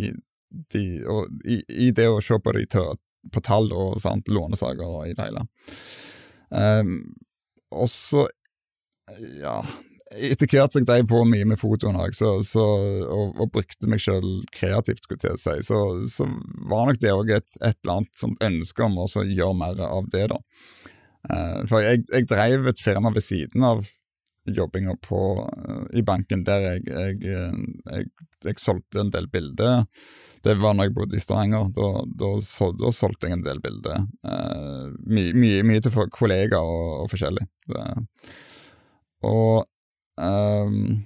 [0.72, 2.96] de, og, i, i det å se på, de tør,
[3.32, 5.46] på tall og sant, lånesaker og i det hele.
[6.50, 6.98] Um,
[7.74, 8.26] og så
[9.42, 9.58] ja,
[10.14, 12.64] etter hvert jeg drev på mye med fotoen så, så,
[13.10, 15.80] og, og, brukte meg sjøl kreativt, skulle jeg si, så,
[16.10, 16.28] så
[16.70, 20.08] var nok det òg et, et, eller annet som ønske om å gjøre mer av
[20.12, 20.28] det.
[20.32, 20.40] da.
[21.26, 23.86] Uh, for jeg, jeg, drev et firma ved siden av
[24.46, 28.08] jobbinga uh, i banken, der jeg, jeg, jeg,
[28.46, 29.88] jeg, solgte en del bilder.
[30.44, 31.70] Det var når jeg bodde i Stavanger.
[31.76, 34.04] Da, da, sol, da solgte jeg en del bilder.
[34.26, 37.46] Uh, mye, mye, til kollegaer og, og forskjellig.
[37.70, 37.86] Det,
[39.26, 39.64] og
[40.16, 41.04] Um,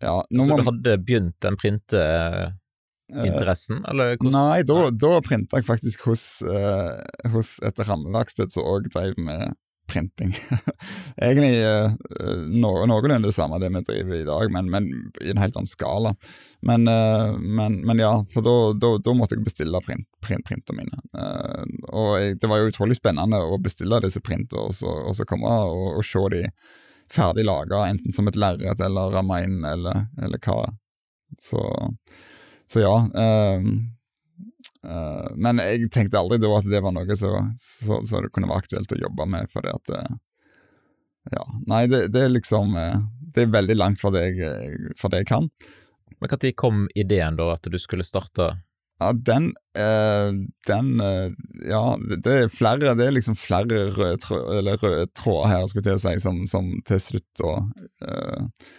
[0.00, 4.36] ja, så man, du hadde begynt den printeinteressen, uh, eller hvordan?
[4.36, 7.00] Nei, da, da printa jeg faktisk hos, uh,
[7.32, 10.36] hos et rammeverksted som òg drev med printing.
[11.16, 11.92] Egentlig uh,
[12.48, 14.88] noenlunde det samme det vi driver i dag, men, men
[15.20, 16.14] i en helt annen skala.
[16.60, 21.02] Men, uh, men, men ja, for da måtte jeg bestille print, print, printene mine.
[21.16, 25.18] Uh, og jeg, det var jo utrolig spennende å bestille disse printene, og så, og
[25.18, 26.46] så komme og, og se de
[27.12, 30.72] ferdig laga, enten som et lerret eller ramma inn, eller, eller, hva.
[31.42, 31.60] Så,
[32.70, 32.96] så ja.
[33.12, 33.60] Uh,
[34.84, 38.50] uh, men jeg tenkte aldri da at det var noe så, så, så det kunne
[38.50, 40.14] være aktuelt å jobbe med, fordi at uh,
[41.32, 41.44] Ja.
[41.70, 42.98] Nei, det, det, er liksom eh,
[43.32, 45.46] Det er veldig langt fra det jeg, fra det jeg kan.
[46.20, 48.50] Men når kom ideen, da, at du skulle starte
[49.00, 50.30] ja, den, eh,
[50.66, 51.32] den eh,
[51.68, 56.04] Ja, det er flere Det er liksom flere røde, tråd, røde tråder her, skulle jeg
[56.04, 57.72] si, som, som til slutt og
[58.06, 58.70] eh,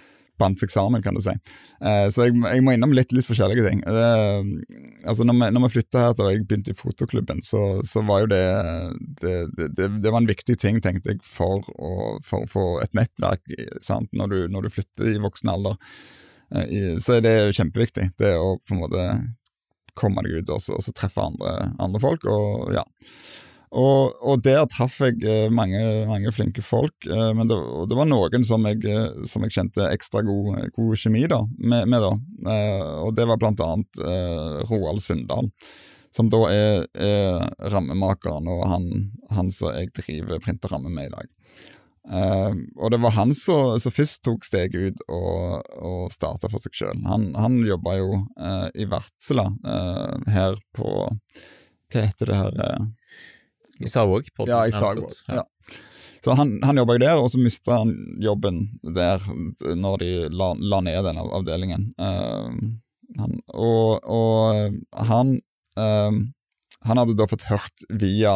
[0.41, 1.33] bandt seg kan du si.
[1.81, 3.83] Eh, så jeg, jeg, må innom litt, litt forskjellige ting.
[3.85, 8.25] altså Når vi, når vi flytta her og jeg begynte i fotoklubben, så, så var
[8.25, 8.43] jo det
[9.21, 13.41] det, det det, var en viktig ting, tenkte jeg, for å, få et nettverk
[13.81, 14.11] sant?
[14.13, 15.79] Når, du, når du flytter i voksen alder.
[16.55, 18.11] Eh, så er det kjempeviktig.
[18.19, 19.07] Det å på en måte
[19.95, 22.27] komme deg ut og og så treffe andre, andre, folk.
[22.27, 22.83] og ja.
[23.73, 27.57] Og, og der traff jeg eh, mange, mange flinke folk, eh, men det,
[27.89, 31.89] det, var noen som jeg, eh, som jeg kjente ekstra god, god kjemi da, med,
[31.91, 32.55] med, da.
[33.03, 34.01] Og det var blant annet
[34.69, 35.49] Roald Sundal,
[36.15, 38.91] som da er, er rammemakeren og han,
[39.35, 41.31] han som jeg driver printerramme med i dag.
[42.05, 46.77] Uh, og det var han som først tok steget ut og, og starta for seg
[46.77, 46.99] sjøl.
[47.09, 50.91] Han, han jobba jo uh, i Vartsela, uh, her på
[51.89, 52.85] Hva heter det her?
[53.79, 54.27] I Savåg?
[54.47, 55.11] Ja, i Savåg.
[55.27, 55.43] Ja.
[56.23, 57.91] Så han, han jobba jo der, og så mista han
[58.23, 58.63] jobben
[58.95, 59.21] der
[59.77, 61.91] når de la, la ned den avdelingen.
[61.99, 65.37] Han, og, og han
[65.75, 68.35] Han hadde da fått hørt via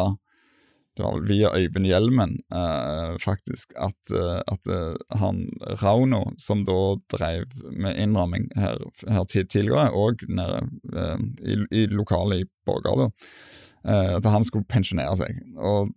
[1.28, 5.48] via Øyvind Hjelmen, eh, faktisk, at, eh, at uh, han
[5.82, 10.60] Rauno, som da drev med innramming her, her tidligere, og nede
[10.96, 13.10] eh, i, i lokalet i eh,
[13.84, 15.38] at han skulle pensjonere seg.
[15.56, 15.88] Og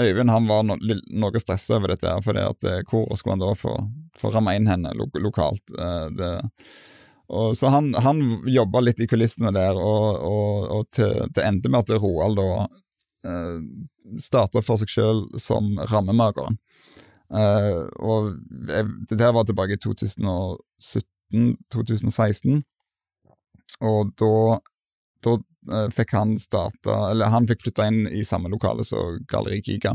[0.00, 3.52] Øyvind han var no, noe stressa over dette, for at eh, hvor skulle han da
[3.58, 3.74] få,
[4.16, 5.74] få ramme inn henne lo, lokalt?
[6.16, 6.30] det
[7.32, 11.68] og så han, han jobba litt i kulissene der, og, og, og til, det endte
[11.72, 12.68] med at Roald da
[13.24, 13.58] eh,
[14.20, 16.56] starta for seg sjøl som rammemakeren.
[17.32, 18.36] Eh, og
[18.68, 22.60] jeg, det der var tilbake i 2017-2016,
[23.80, 24.60] og da,
[25.24, 25.40] da
[25.94, 29.92] fikk han starta Eller han fikk flytta inn i samme lokale som Galleri Giga.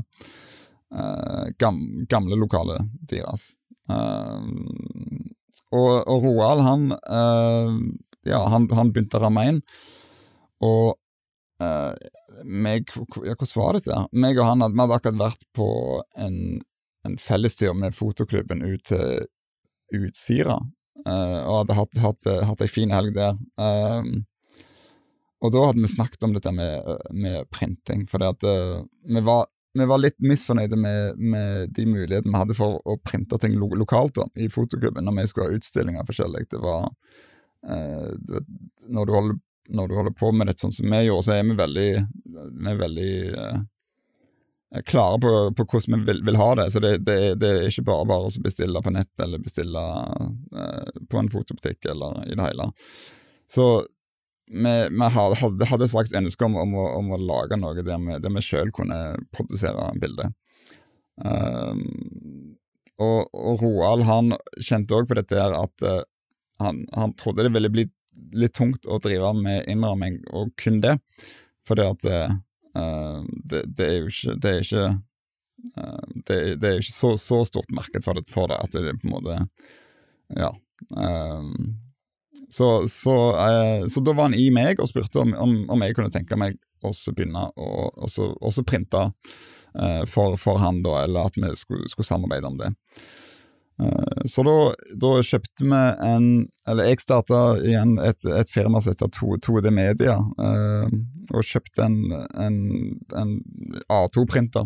[0.87, 3.49] Uh, gam, gamle lokalet deres.
[3.87, 3.97] og,
[6.07, 6.87] og Roald, han
[8.27, 9.59] Ja, han, han begynte å ramme inn,
[10.63, 10.95] og
[12.43, 13.99] meg, hvordan var dette?
[14.11, 15.67] Meg og han hadde, hadde akkurat vært på
[16.19, 16.59] en
[17.07, 19.27] en fellestur med fotoklubben ut til
[19.95, 20.57] Utsira,
[21.07, 23.37] uh, og hadde hatt, hatt, hatt ei fin helg der.
[23.55, 24.25] Um,
[25.43, 29.85] og da hadde vi snakket om dette med, med printing, for uh, vi, var, vi,
[29.85, 34.17] var, litt misfornøyde med, med, de mulighetene vi hadde for å printe ting lo lokalt
[34.17, 36.47] da, i fotoklubben når vi skulle ha utstillinger forskjellig.
[36.53, 38.41] Det var uh,
[38.89, 41.45] når, du holder, når, du holder, på med det sånn som vi gjorde, så er
[41.45, 41.89] vi veldig,
[42.57, 43.11] vi er veldig
[44.85, 46.71] klare på, på, hvordan vi vil, vil, ha det.
[46.71, 49.83] Så det, det, det, er ikke bare bare å bestille på nett eller bestille
[50.63, 52.71] eh, på en fotobutikk eller i det hele.
[53.51, 53.67] Så
[54.47, 58.19] vi, hadde, hadde, et slags ønske om, om, å, om, å, lage noe der vi,
[58.23, 60.31] der vi selv kunne produsere bilder.
[61.17, 62.55] Um,
[63.01, 66.01] og, og, Roald han kjente òg på dette her at uh,
[66.61, 67.87] han, han, trodde det ville bli
[68.37, 70.97] litt tungt å drive med innramming, og kun det.
[71.67, 72.11] Fordi at
[72.77, 74.85] Uh, det, det, er jo ikke Det er ikke,
[75.79, 78.99] uh, det, det er ikke så, så, stort marked for det, for det, at det
[79.01, 79.37] på en måte
[80.35, 80.51] Ja.
[80.91, 81.77] Um,
[82.53, 85.97] så, så, eh, så, da var han i meg og spurte om, om, om jeg
[85.97, 89.07] kunne tenke meg å begynne å printe printe
[90.09, 92.71] for, for, han, da, eller at vi skulle, skulle samarbeide om det.
[93.81, 94.55] Eh, så da,
[94.97, 99.11] da, kjøpte vi en Eller jeg starta igjen et, et, firma som heter
[99.45, 100.87] 2D Media, uh,
[101.31, 101.99] og kjøpte en,
[102.35, 102.57] en,
[103.15, 103.29] en
[103.93, 104.65] A2-printer.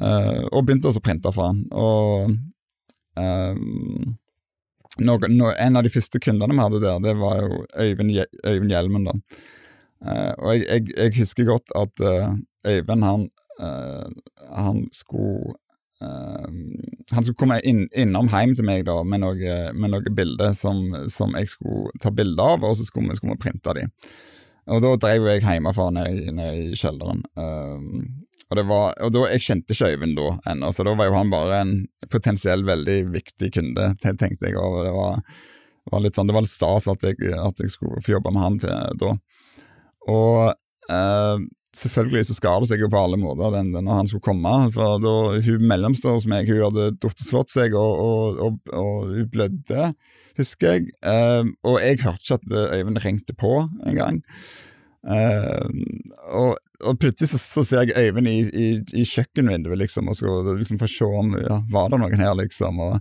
[0.00, 1.66] Uh, og begynte også å printe for han.
[1.74, 2.32] Og
[5.04, 8.14] noe, no, en av de første kundene vi hadde der, det var jo Øyvind,
[8.46, 9.08] Øyvind Hjelmen.
[9.08, 9.14] da.
[10.38, 12.04] og jeg, jeg, jeg, husker godt at
[12.66, 13.30] Øyvind han,
[14.54, 15.56] han skulle
[15.98, 16.46] Uh,
[17.10, 21.34] han skulle komme inn, innom hjem til meg da med noen noe bilder som, som,
[21.34, 23.88] jeg skulle ta bilde av, og så skulle vi, skulle vi printe de.
[24.70, 27.24] Og da drev jeg hjemmefra ned, ned i kjelleren.
[28.48, 31.32] Og, var, og da, jeg kjente ikke Øyvind da ennå, så da var jo han
[31.32, 31.74] bare en
[32.12, 34.56] potensiell veldig viktig kunde, tenkte jeg.
[34.56, 35.20] Og det var,
[35.92, 38.44] var litt sånn, det var litt stas at jeg, at jeg skulle få jobbe med
[38.44, 39.14] han til da.
[40.08, 41.46] Og eh,
[41.76, 44.54] selvfølgelig så skar det seg jo på alle måter den, den, når han skulle komme.
[44.74, 49.28] For da, Hun mellomstår hos meg hun hadde datt seg, og, og, og, og, hun
[49.34, 49.90] blødde,
[50.40, 50.94] husker jeg.
[51.02, 53.52] Eh, og jeg hørte ikke at Øyvind ringte på
[53.86, 54.22] engang.
[55.06, 55.68] Uh,
[56.34, 60.52] og, og plutselig så, så, ser jeg Øyvind i, i, i kjøkkenvinduet, liksom, og skal
[60.58, 62.82] liksom få se om ja, var det noen her, liksom.
[62.82, 62.98] og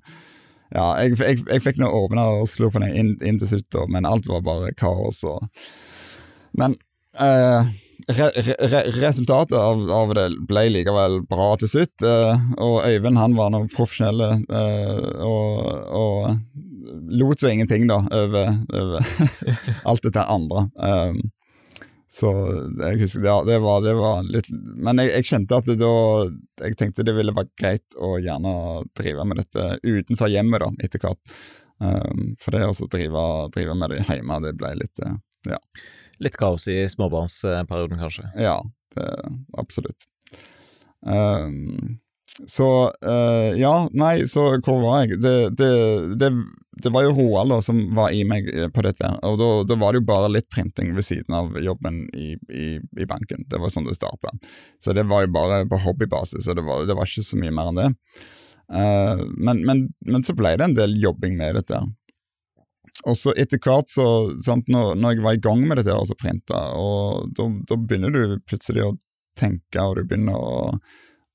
[0.76, 3.82] ja, jeg, jeg, jeg fikk nå åpna og slo på den inn, inn til slutt,
[3.92, 5.24] men alt var bare kaos.
[5.28, 5.48] Og...
[6.60, 6.76] Men
[7.22, 7.70] uh,
[8.12, 12.04] re, re, resultatet av, av, det ble likevel bra til slutt.
[12.04, 16.36] Eh, og Øyvind han var noe profesjonell eh, og
[17.08, 19.08] lot så ingenting da over, over
[19.90, 20.68] alt dette andre.
[20.76, 21.20] Um,
[22.08, 22.30] så
[22.80, 25.90] jeg husker ja, det var, det var litt Men jeg, jeg, kjente at det da
[26.64, 28.54] Jeg tenkte det ville vært greit å gjerne
[28.96, 31.20] drive med dette utenfor hjemmet, da, etter hvert.
[31.78, 35.18] Um, for det å drive, drive, med det hjemme, det ble litt uh,
[35.48, 35.60] Ja.
[36.24, 38.32] Litt kaos i småbarnsperioden, kanskje?
[38.42, 38.56] Ja,
[38.96, 39.10] det,
[39.62, 40.08] absolutt.
[41.06, 42.00] Um,
[42.50, 42.70] så
[43.06, 45.20] uh, ja, nei, så hvor var jeg?
[45.22, 45.70] Det, det,
[46.18, 46.32] det,
[46.84, 50.08] det var jo Roald som var i meg på dette, og da, var det jo
[50.08, 53.46] bare litt printing ved siden av jobben i, i, i banken.
[53.50, 54.34] Det var sånn det starta.
[54.84, 57.56] Så det var jo bare på hobbybasis, og det var, det var ikke så mye
[57.56, 57.90] mer enn det.
[58.68, 61.82] Uh, men, men, men, så ble det en del jobbing med dette.
[63.08, 64.08] Og så etter hvert, så,
[64.44, 68.14] sant, når, når, jeg var i gang med dette, og så printa, og da begynner
[68.14, 68.96] du plutselig å
[69.38, 70.80] tenke, og du begynner å,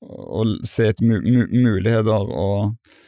[0.03, 2.27] å se etter mu, mu, muligheter.
[2.27, 2.99] og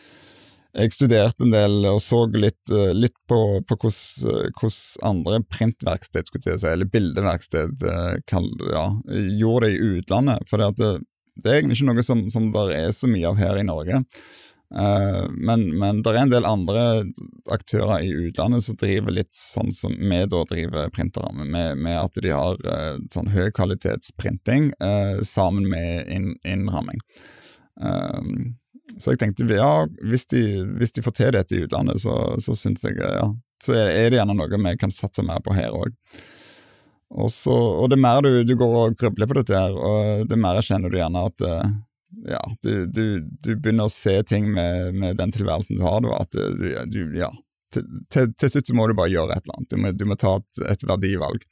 [0.75, 6.55] jeg studerte en del og så litt, eh, litt på, på hvordan andre printverksted, skulle
[6.55, 8.15] jeg si, eller bildeverksted, eh,
[8.73, 8.87] ja,
[9.39, 10.49] gjorde det i utlandet.
[10.49, 10.89] For det,
[11.39, 14.03] det, er egentlig ikke noe som, som det er så mye av her i Norge.
[14.75, 16.81] Uh, men, men det er en del andre
[17.53, 22.17] aktører i utlandet som driver litt sånn som vi da driver printere, med, med at
[22.25, 26.99] de har uh, sånn høykvalitetsprinting uh, sammen med inn, innramming.
[28.99, 30.43] Så jeg tenkte ja, hvis de,
[30.77, 33.27] hvis de, får til dette i utlandet, så, så syns jeg ja,
[33.63, 35.95] så er, det gjerne noe vi kan satse mer på her òg.
[37.15, 40.61] Og, og det mer du, du, går og grubler på dette, her, og det mer
[40.65, 41.43] kjenner du gjerne at
[42.25, 43.05] ja, du, du,
[43.43, 47.17] du, begynner å se ting med, med den tilværelsen du har, da, at du, du
[47.17, 47.31] ja,
[47.75, 49.71] til, til, til, slutt må du bare gjøre et eller annet.
[49.71, 51.45] Du må, må ta et, et verdivalg.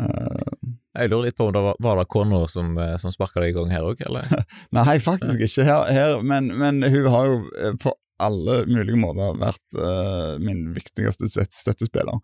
[0.00, 0.63] Uh,
[0.94, 3.52] jeg lurer litt på om det var, var det kona som, eh, som sparka deg
[3.52, 4.30] i gang her òg, eller?
[4.76, 9.34] Nei, faktisk ikke her, her men, men, hun har jo eh, på alle mulige måter
[9.40, 12.20] vært uh, min viktigste støttespiller.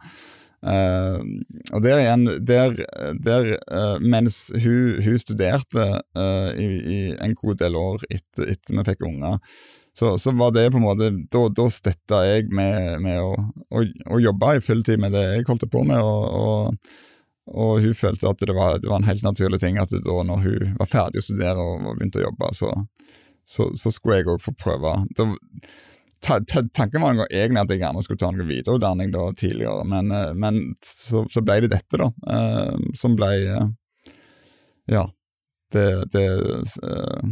[0.60, 1.18] Uh,
[1.72, 2.76] og der igjen, der,
[3.18, 5.88] der uh, mens hun, hun studerte
[6.54, 9.40] i, i, en god del år etter, etter vi fikk unger,
[9.98, 13.32] så, så, var det på en måte Da, da støtta jeg med, med å,
[13.74, 17.00] å, å, jobbe i fulltid med det jeg holdt på med, og, og,
[17.48, 20.42] og hun følte at det var, det var, en helt naturlig ting at da når
[20.44, 22.72] hun var ferdig å studere og, og begynte å jobbe, så,
[23.46, 24.92] så, så skulle jeg òg få prøve.
[25.18, 25.26] Da,
[26.20, 30.60] Tanken var egentlig at jeg gjerne skulle ta noe videreutdanning da tidligere, men, eh, men
[30.84, 33.70] så, så, ble det dette, da, Eh, som ble uh,
[34.90, 35.06] Ja.
[35.70, 36.24] Det, det,
[36.82, 37.30] uh,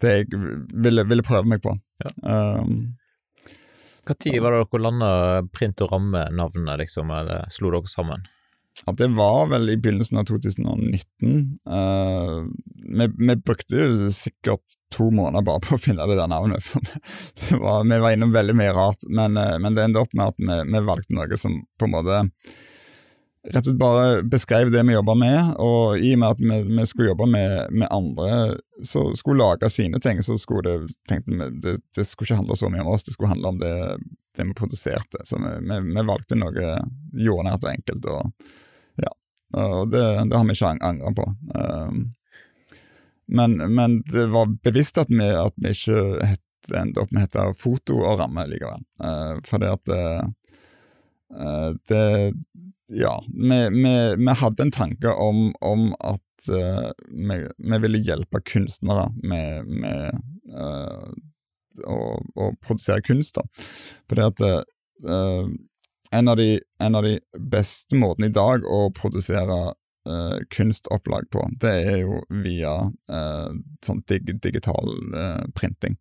[0.00, 0.28] det jeg
[0.72, 1.74] ville, ville, prøve meg på.
[2.00, 2.12] Ja.
[2.58, 2.96] Um,
[4.08, 5.10] Når var det dere landa
[5.52, 8.24] print og ramme-navnet, liksom, eller slo dere sammen?
[8.86, 11.58] Ja, det var vel i begynnelsen av 2019.
[11.68, 12.46] Uh,
[12.98, 16.64] vi, vi, brukte sikkert to måneder bare på å finne det der navnet.
[17.40, 20.32] det var, vi var innom veldig mye rart, men, uh, men det endte opp med
[20.32, 22.24] at vi, vi, valgte noe som på en måte
[23.48, 26.58] rett og slett bare beskrev det vi jobba med, og i og med at vi,
[26.68, 31.32] vi skulle jobbe med, med, andre som skulle lage sine ting, så skulle det, tenkte
[31.32, 33.74] vi, det, det, skulle ikke handle så mye om oss, det skulle handle om det,
[34.36, 35.22] det vi produserte.
[35.24, 36.74] Så vi, vi valgte noe
[37.16, 38.10] jordnært og enkelt.
[38.10, 38.58] og
[39.56, 41.26] og det, det har vi ikke angra på.
[41.54, 42.00] Um,
[43.28, 46.02] men, men, det var bevisst at vi, at vi ikke
[46.76, 48.84] endte opp med å hete foto og ramme likevel.
[49.00, 52.04] Uh, fordi at uh, det
[52.88, 59.10] Ja, vi, vi, vi, hadde en tanke om, om at vi, vi, ville hjelpe kunstnere
[59.20, 60.16] med, med
[61.84, 63.36] å, å, produsere kunst.
[63.36, 63.44] da.
[64.08, 65.50] Fordi at uh,
[66.10, 69.58] en av, de, en av de beste måtene i dag å produsere
[70.08, 72.74] uh, kunstopplag på, det er jo via
[73.12, 73.50] uh,
[73.84, 75.98] sånn dig, digital uh, printing.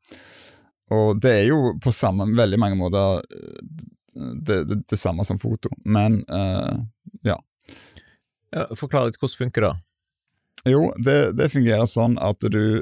[0.93, 3.25] Og det er jo på samme, veldig mange måter
[4.15, 6.21] det, det, det samme som foto, men
[7.27, 7.35] ja.
[8.55, 8.63] ja.
[8.71, 9.73] Forklar litt, hvordan funker det?
[10.71, 12.79] Jo, det, det fungerer sånn at du,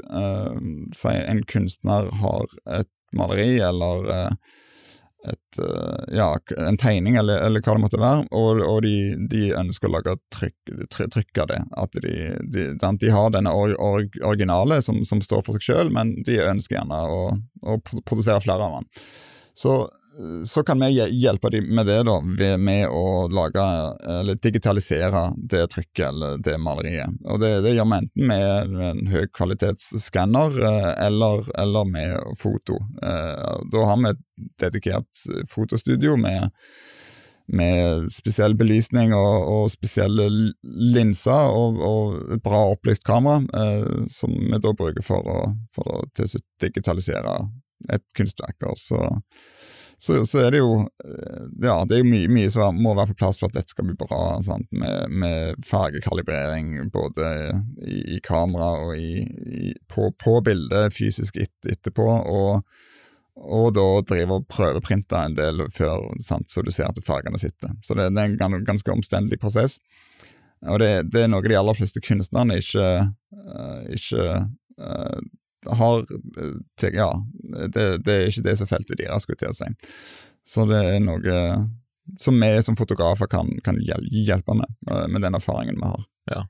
[0.94, 4.38] sier en kunstner har et maleri eller
[5.32, 8.96] et, eh, ja, en tegning, eller, eller, hva det måtte være, og, og de,
[9.32, 11.60] de, ønsker å lage trykk, trykk av det.
[11.82, 12.16] At de,
[12.54, 12.66] de,
[13.02, 16.78] de har denne or, or, originale som, som, står for seg selv, men de ønsker
[16.80, 17.22] gjerne å,
[17.66, 18.90] å produsere flere av den.
[19.56, 19.78] Så
[20.46, 22.22] så kan vi hjelpe dem med det, da,
[22.58, 23.66] med å lage
[24.20, 27.18] eller digitalisere det trykket eller det maleriet.
[27.26, 32.80] Og Det, det gjør vi enten med en høykvalitetsskanner eh, eller, eller med foto.
[33.04, 34.24] Eh, da har vi et
[34.62, 36.56] dedikert fotostudio med,
[37.48, 40.30] med spesiell belysning og, og spesielle
[40.64, 45.40] linser og, og, et bra opplyst kamera, eh, som vi da bruker for å,
[45.76, 46.02] for å
[46.64, 47.40] digitalisere
[47.92, 48.64] et kunstverk.
[48.70, 49.02] Og så
[49.98, 50.72] så, så, er det jo
[51.06, 53.88] eh, Ja, det er mye, mye som må være på plass for at dette skal
[53.88, 54.38] bli bra.
[54.46, 54.68] Sant?
[54.76, 57.30] Med, med fargekalibrering både
[57.86, 62.08] i, i kamera og i, i, på, på, bildet fysisk et, etterpå.
[62.28, 62.66] Og,
[63.36, 66.52] og da drive og prøveprinte en del før, sant?
[66.52, 67.76] så du ser at fargene sitter.
[67.84, 69.80] Så det, det er en ganske omstendelig prosess.
[70.66, 72.86] Og det, det, er noe de aller fleste kunstnerne ikke,
[73.36, 74.24] uh, ikke
[74.82, 75.20] uh,
[75.80, 76.06] har
[76.80, 77.12] til, Ja,
[77.74, 79.72] det, det, er ikke det som feltet deres, skulle til å si.
[80.46, 81.40] Så det er noe
[82.22, 86.04] som vi som fotografer kan, kan hjelpe med, eh, med den erfaringen vi har.
[86.32, 86.44] Ja.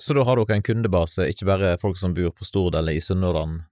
[0.00, 3.00] Så da har dere en kundebase, ikke bare folk som bor på Stord eller i
[3.04, 3.62] Sunnhordland,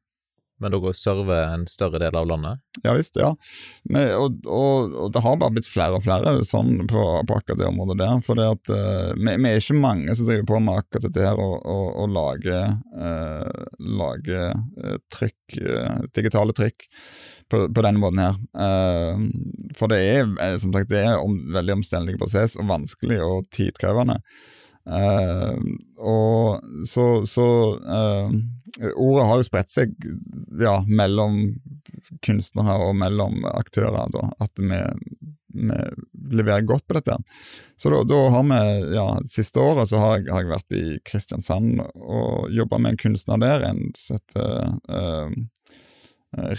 [0.58, 2.62] men dere server en større del av landet?
[2.84, 3.32] Ja visst, ja.
[3.88, 7.60] Men, og, og, og, det har bare blitt flere og flere sånn på, på akkurat
[7.60, 8.20] det området der.
[8.26, 11.24] For det at, uh, vi, vi, er ikke mange som driver på med akkurat dette
[11.24, 13.64] her og, og, og lager, uh,
[14.02, 15.58] lager uh, trykk,
[16.16, 16.88] digitale trykk.
[17.48, 18.34] På, på, denne måten her.
[19.78, 24.18] for det er som sagt, det er en veldig omstendelig prosess og vanskelig og tidkrevende.
[25.96, 27.46] Og så, så
[28.94, 29.94] Ordet har jo spredt seg
[30.60, 31.40] ja, mellom
[32.24, 34.80] kunstnere og mellom aktører, da, at vi,
[35.54, 35.78] vi
[36.38, 37.16] leverer godt på dette.
[37.80, 38.62] Så da, da har vi,
[38.96, 43.02] ja, siste året så har jeg, har jeg vært i Kristiansand og jobba med en
[43.04, 45.38] kunstner der, en som heter uh,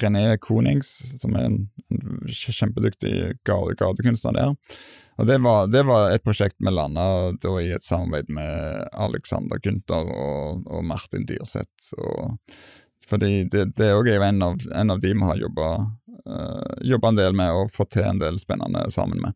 [0.02, 0.90] René Konings,
[1.22, 1.60] som er en,
[1.94, 3.14] en kjempedyktig
[3.46, 4.56] gatekunstner der.
[5.20, 7.06] Og det var, det var, et prosjekt vi landa
[7.60, 11.92] i et samarbeid med Alexander Gunther og, og Martin Dyrseth.
[13.10, 15.68] fordi det, det er jo en av, en av de vi har jobba
[16.30, 19.36] uh, en del med og fått til en del spennende sammen med.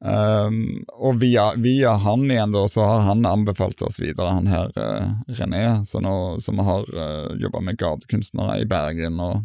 [0.00, 4.72] Um, og via, via, han igjen da, så har han anbefalt oss videre, han her
[4.74, 6.08] uh, René, som,
[6.40, 9.20] som har uh, jobba med gatekunstnere i Bergen.
[9.20, 9.44] og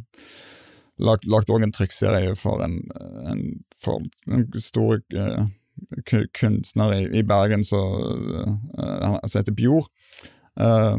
[0.98, 2.80] lagt, lagt også en trykkserie for en,
[3.28, 3.44] en,
[3.86, 5.46] for en stor uh,
[6.40, 7.96] kunstner i, i Bergen som
[8.78, 9.88] uh, heter Bjord.
[10.60, 10.98] Uh,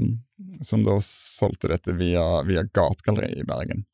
[0.61, 3.85] som da solgte dette via, via Gategalleriet i Bergen.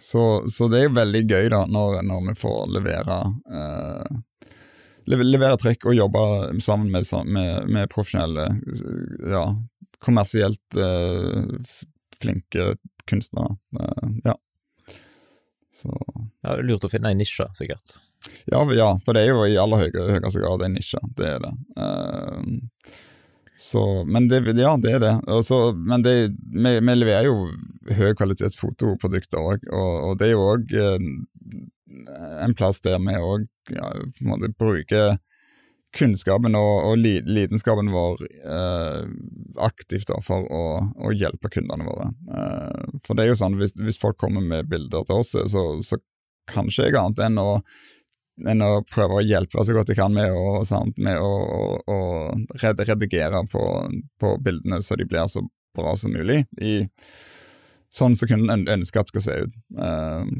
[0.00, 3.16] Så, så, det er veldig gøy da, når, når vi får levere
[3.52, 4.20] eh,
[5.10, 6.22] levere trekk og jobbe
[6.62, 8.46] sammen med, med, med profesjonelle,
[9.34, 9.44] ja,
[10.02, 11.74] kommersielt eh,
[12.22, 12.76] flinke
[13.10, 13.58] kunstnere.
[13.80, 14.38] Eh, ja.
[15.82, 17.98] Så ja, Det lurt å finne en nisje, sikkert.
[18.46, 21.00] Ja, ja, for det er jo i aller høy, høyeste grad en nisje.
[21.18, 21.52] Det er det.
[21.78, 23.00] Uh,
[23.62, 25.12] så, men det, ja, det er det.
[25.30, 26.14] Også, men det,
[26.50, 27.50] vi, vi, leverer jo
[27.94, 30.72] høykvalitets fotoprodukter òg, og, og, det er jo òg
[32.42, 33.92] en plass der vi òg ja,
[34.58, 35.18] bruker
[35.96, 39.02] kunnskapen og, og lidenskapen vår eh,
[39.60, 40.64] aktivt da, for å,
[40.96, 42.10] å, hjelpe kundene våre.
[42.32, 45.66] Eh, for det er jo sånn, hvis, hvis, folk kommer med bilder til oss, så,
[45.84, 45.98] så
[46.50, 47.48] kan ikke jeg annet enn å,
[48.48, 51.34] enn å prøve å hjelpe så godt jeg kan med å, sant, med å,
[51.84, 51.98] å,
[52.62, 53.66] redigere på,
[54.20, 55.44] på, bildene så de blir så
[55.76, 56.42] bra som mulig.
[56.60, 56.80] I,
[57.92, 59.62] sånn som kunden ønsker at det skal se ut.
[59.76, 60.34] Eh,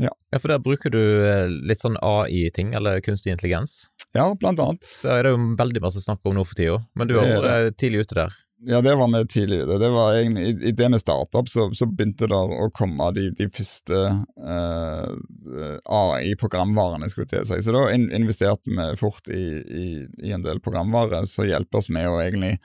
[0.00, 0.10] ja.
[0.32, 3.84] ja, for der bruker du eh, litt sånn AI-ting, eller kunstig intelligens?
[4.16, 4.86] Ja, blant annet.
[5.02, 7.76] Det er det jo veldig masse snakk om nå for tida, men du var det,
[7.78, 8.38] tidlig ute der.
[8.66, 9.78] Ja, det var vi tidlig ute.
[9.78, 13.46] Det var egentlig, I det med startup så, så, begynte det å komme de, de
[13.48, 14.00] første
[14.36, 17.62] eh, AI-programvarene, skulle jeg si.
[17.64, 19.86] Så da investerte vi fort i, i,
[20.28, 22.58] i en del programvare som hjelper oss med å egentlig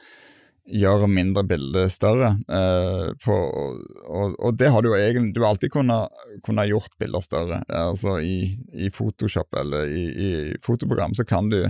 [0.65, 2.31] gjøre mindre bilder større.
[2.49, 6.97] Eh, på, og, og, det har du jo egentlig Du har alltid kunnet, kunnet gjort
[7.01, 7.61] bilder større.
[7.69, 10.31] Altså i, i Photoshop eller i, i,
[10.65, 11.61] fotoprogram så kan du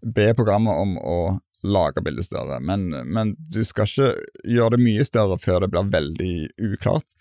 [0.00, 1.20] be programmet om å
[1.60, 5.90] lage bildet større, men, men, du skal ikke gjøre det mye større før det blir
[5.92, 6.36] veldig
[6.70, 7.18] uklart,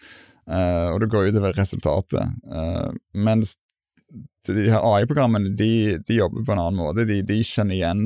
[0.47, 2.37] eh, og det går utover resultatet.
[2.47, 2.87] Eh,
[3.19, 3.57] mens
[4.47, 7.03] de her AI-programmene de, de, jobber på en annen måte.
[7.09, 8.05] De, de kjenner igjen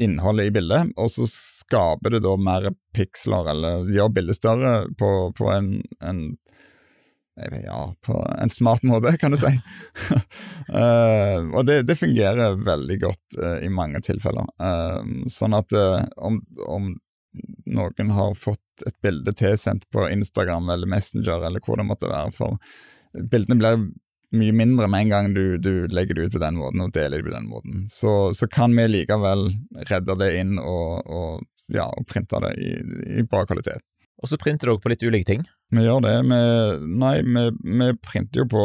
[0.00, 5.10] innholdet i bildet, og så skaper det da mer piksler, eller gjør bildet større på,
[5.36, 6.24] på en, en
[7.64, 9.50] ja, på en smart måte, kan du si.
[10.70, 14.46] uh, og det, det, fungerer veldig godt uh, i mange tilfeller.
[14.62, 16.92] Uh, sånn at om, om,
[17.66, 22.30] noen har fått et bilde tilsendt på Instagram eller Messenger eller hvor det måtte være,
[22.34, 22.58] for
[23.30, 23.88] bildene blir
[24.34, 27.20] mye mindre med en gang du, du, legger det ut på den måten og deler
[27.22, 27.88] det på den måten.
[27.90, 29.48] Så, så kan vi likevel
[29.90, 32.70] redde det inn og, og, ja, og printe det i,
[33.18, 33.84] i, bra kvalitet.
[34.22, 35.42] Og så printer dere på litt ulike ting?
[35.74, 36.14] Vi gjør det.
[36.30, 36.38] Vi,
[37.02, 37.42] nei, vi,
[37.80, 38.62] vi, printer jo på,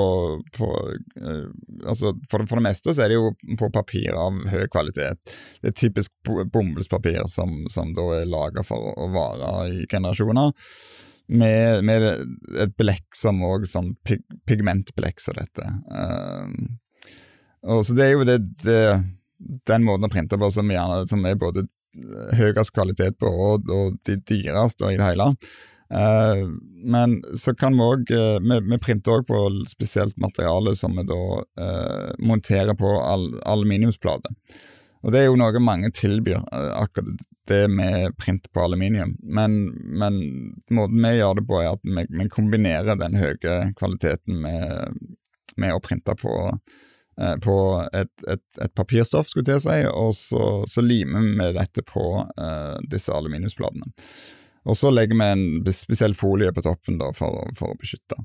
[0.56, 1.50] på uh,
[1.90, 5.20] Altså, for det, for det, meste så er det jo på papir av høy kvalitet.
[5.60, 6.14] Det er typisk
[6.54, 10.54] bomullspapir som, som da er laga for å vare i generasjoner
[11.30, 12.06] med, med
[12.58, 15.66] et blekk som òg sånn pig, pigmentblekk som dette.
[15.90, 16.48] Uh,
[17.70, 18.80] og så det er jo det, det,
[19.70, 21.66] den måten å printe på som, gjerne, som er både
[22.38, 25.34] høyest kvalitet på og, og de dyreste i det hele.
[25.90, 26.46] Uh,
[26.86, 29.40] men så kan vi òg uh, vi, vi, printer òg på
[29.72, 34.36] spesielt materiale som vi da uh, monterer på al aluminiumsplate.
[35.04, 39.16] Og det er jo noe mange tilbyr, uh, akkurat det med print på aluminium.
[39.24, 40.20] Men, men
[40.70, 45.00] måten vi gjør det på, er at vi, vi kombinerer den høye kvaliteten med,
[45.58, 46.36] med å printe på,
[47.18, 47.56] eh, på
[47.90, 52.78] et, et, et, papirstoff, skulle jeg si, og så, så limer vi dette på eh,
[52.92, 53.90] disse aluminiumsplatene.
[54.70, 58.20] Og så legger vi en spesiell folie på toppen da, for, for å beskytte.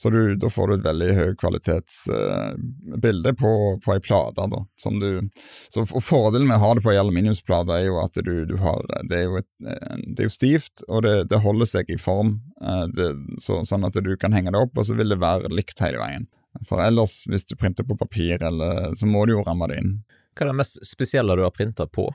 [0.00, 3.50] Så du, da får du et veldig høykvalitetsbilde uh, på,
[3.84, 4.46] på ei plate.
[4.48, 5.28] da, som du,
[5.68, 8.80] så Fordelen med å ha det på ei aluminiumsplate er jo at du, du har,
[9.10, 12.40] det er jo, et, det er jo stivt, og det, det, holder seg i form,
[12.64, 13.12] uh, det,
[13.44, 16.00] så, sånn at du kan henge det opp, og så vil det være likt hele
[16.00, 16.24] veien.
[16.64, 20.00] For ellers, hvis du printer på papir, eller, så må du jo ramme det inn.
[20.32, 22.08] Hva er det mest spesielle du har printa på?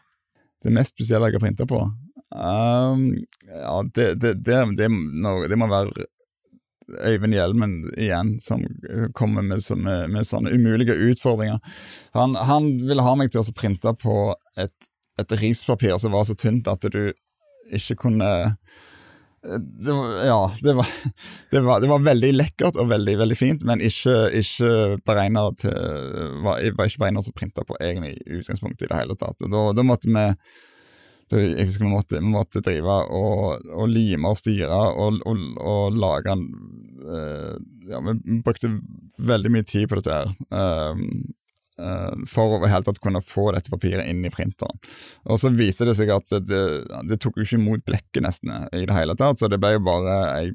[0.66, 1.86] Det mest spesielle jeg har printa på?
[2.34, 3.14] Um,
[3.46, 6.10] ja, det, det, det, det, må være
[6.86, 8.64] Øyvind Hjelmen igjen, som
[9.18, 11.62] kommer med, med, med sånne umulige utfordringer.
[12.14, 14.90] Han, han, ville ha meg til å printe på et,
[15.22, 17.10] et rispapir som var så tynt at du
[17.74, 18.30] ikke kunne
[19.46, 20.88] det var, ja, det var,
[21.52, 24.70] det, var, det var, veldig lekkert og veldig veldig fint, men ikke, ikke
[25.06, 25.76] beregna til
[26.46, 29.46] var, var ikke beregna som printa på egentlig i utgangspunktet i det hele tatt.
[29.46, 30.26] Da, da måtte vi
[31.32, 35.40] da, jeg husker vi måtte, vi måtte drive og, og, lime og styre og, og,
[35.58, 36.44] og lage en
[37.06, 37.56] uh,
[37.90, 38.76] Ja, vi brukte
[39.22, 40.32] veldig mye tid på dette her.
[40.50, 44.80] Uh, for å helt tatt kunne få dette papiret inn i printeren.
[45.28, 46.62] Og så viser det seg at det,
[47.10, 49.84] det tok jo ikke imot blekket nesten i det hele tatt, så det ble jo
[49.86, 50.54] bare ei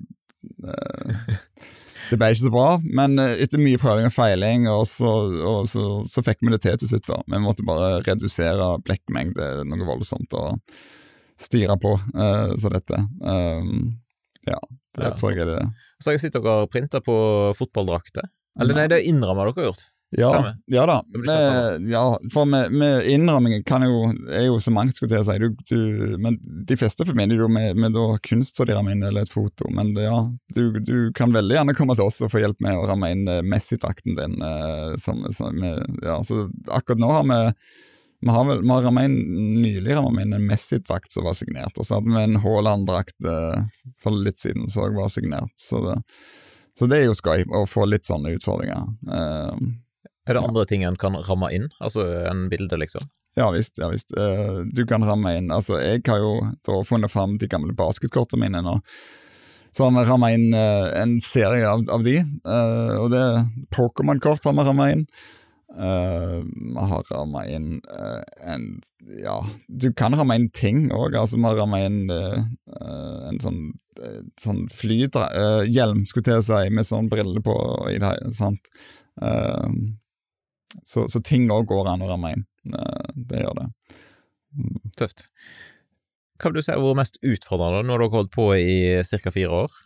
[0.65, 1.37] uh,
[2.09, 5.13] Det ble ikke så bra, men uh, etter mye prøving og feiling, og så,
[5.53, 7.07] og så, så fikk vi det til til slutt.
[7.11, 7.21] da.
[7.27, 10.59] Vi måtte bare redusere blekkmengde noe voldsomt og
[11.41, 11.95] styre på,
[12.61, 13.95] så dette um,
[14.45, 14.59] Ja,
[14.99, 15.63] det ja, tror jeg er det.
[16.01, 17.15] Så har jeg sett dere printa på
[17.57, 18.29] fotballdrakter.
[18.61, 19.87] Eller nei, det innramma dere har gjort.
[20.11, 20.97] Ja, ja da.
[21.15, 22.03] Med, ja,
[22.35, 25.37] for med, med innrammingen kan jo, er jo så mangt, skulle jeg si.
[25.39, 29.27] Du, du, men de fleste forbinder jo med, med kunst som de rammer inn, eller
[29.27, 29.71] et foto.
[29.71, 30.19] Men ja,
[30.57, 33.29] du, du, kan veldig gjerne komme til oss og få hjelp med å ramme inn
[33.31, 34.41] eh, Messi-drakten din.
[34.43, 37.41] Eh, som, som ja, så akkurat nå har vi
[38.21, 41.79] vi har, vel, vi har rammet inn, nylig rammet inn en Messi-drakt som var signert,
[41.81, 43.63] og så hadde vi en Haaland-drakt eh,
[44.03, 45.55] for litt siden som var signert.
[45.57, 45.95] Så det,
[46.77, 48.91] så det, er jo skøy å få litt sånne utfordringer.
[49.09, 49.57] Uh,
[50.31, 53.09] er det andre ting en kan ramme inn, altså en bilde, liksom?
[53.39, 54.13] Ja visst, ja visst.
[54.17, 56.33] Uh, du kan ramme inn Altså, jeg har jo
[56.67, 58.79] da funnet fram de gamle basketkortene mine nå.
[59.71, 63.45] Så har vi ramma inn uh, en serie av, av de, uh, og det er
[63.75, 65.05] Pokémon-kort har vi ramma inn.
[65.71, 67.77] Vi har ramma inn
[68.43, 68.65] en
[69.23, 69.37] Ja,
[69.69, 71.15] du kan ramme inn ting òg.
[71.15, 73.61] Altså, vi har ramma inn en sånn,
[74.35, 77.55] sånn flyhjelm, skulle jeg til å si, med sånn brille på
[77.93, 78.67] i det sant.
[79.23, 79.71] Uh,
[80.87, 82.47] så, så ting òg går an å ramme inn.
[83.17, 83.69] Det gjør det.
[84.57, 84.81] Mm.
[84.99, 85.29] Tøft.
[86.41, 89.33] Hva vil du si har vært mest utfordrende når dere har holdt på i ca.
[89.35, 89.79] fire år?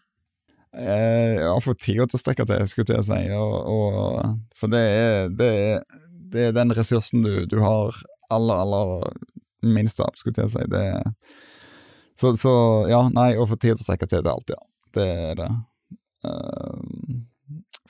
[0.74, 3.20] Eh, ja, få tida til å strekke til, skulle jeg si.
[3.38, 6.00] Og, og, for det er, det, er,
[6.32, 7.98] det er, den ressursen du, du, har
[8.34, 9.04] aller, aller
[9.66, 10.64] minst av, skulle jeg si.
[10.70, 10.86] Det,
[12.18, 12.54] så, så,
[12.90, 14.62] ja, nei, å få tid til å strekke til, det er alt, ja.
[14.94, 15.52] Det er det.
[16.24, 17.22] Uh,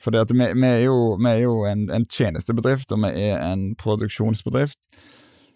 [0.05, 3.71] for vi, vi, er jo, vi er jo en, en, tjenestebedrift, og vi er en
[3.81, 4.79] produksjonsbedrift.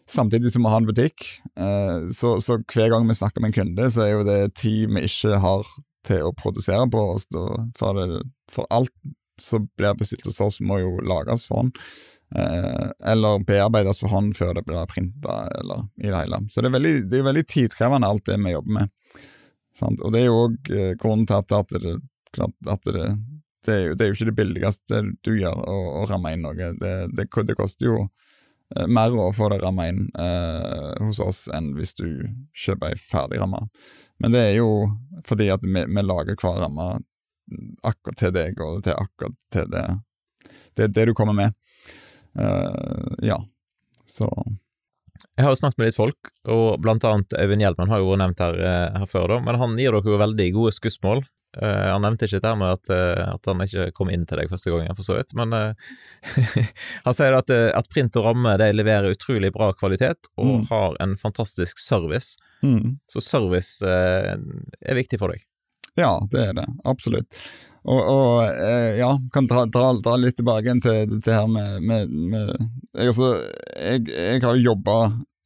[0.10, 1.28] Samtidig som vi har en butikk.
[1.54, 4.90] Eh, så, så, hver gang vi snakker med en kunde, så er jo det tid
[4.90, 5.70] vi ikke har
[6.08, 7.28] til å produsere på oss.
[7.78, 8.94] For, det, for alt
[9.40, 11.78] som blir bestilt hos oss, må jo lages for hånd.
[12.36, 16.44] Eh, eller bearbeides for hånd før det blir printa, eller i det hele.
[16.50, 18.96] Så det er veldig, det er veldig tidkrevende, alt det vi jobber med.
[19.90, 22.00] Og det er jo òg eh, grunnen til at, at, det,
[22.68, 23.06] at det
[23.66, 26.46] det er, jo, det er jo ikke det billigste du gjør, å, å ramme inn
[26.46, 26.56] noe.
[26.56, 31.42] Det, det, det, koster jo eh, mer å få det ramma inn eh, hos oss
[31.54, 32.08] enn hvis du
[32.56, 33.66] kjøper ei ferdig ramme.
[34.20, 34.70] Men det er jo
[35.28, 36.92] fordi at vi, vi lager hver ramme
[37.84, 39.86] akkurat til deg, og til akkurat til det,
[40.78, 41.56] det, det du kommer med.
[42.40, 43.42] Eh, ja,
[44.10, 44.30] så
[45.36, 48.22] jeg har jo snakket med litt folk, og blant annet Øyvind Hjelmen har jo vært
[48.24, 51.24] nevnt her, eh, her før, da, men han gir dere jo veldig gode skussmål.
[51.58, 54.52] Uh, han nevnte ikke det med at, uh, at, han ikke kom inn til deg
[54.52, 55.88] første gangen, for så vidt, men uh,
[57.08, 60.68] han sier at, at, print og ramme de leverer utrolig bra kvalitet og mm.
[60.70, 62.38] har en fantastisk service.
[62.62, 63.00] Mm.
[63.10, 65.42] Så service er viktig for deg?
[65.98, 66.68] Ja, det er det.
[66.88, 67.42] Absolutt.
[67.90, 68.60] Og, og
[69.00, 73.30] ja, kan dra, dra, dra, litt tilbake til det her med, med, med jeg, altså,
[73.80, 74.98] jeg, jeg har jobba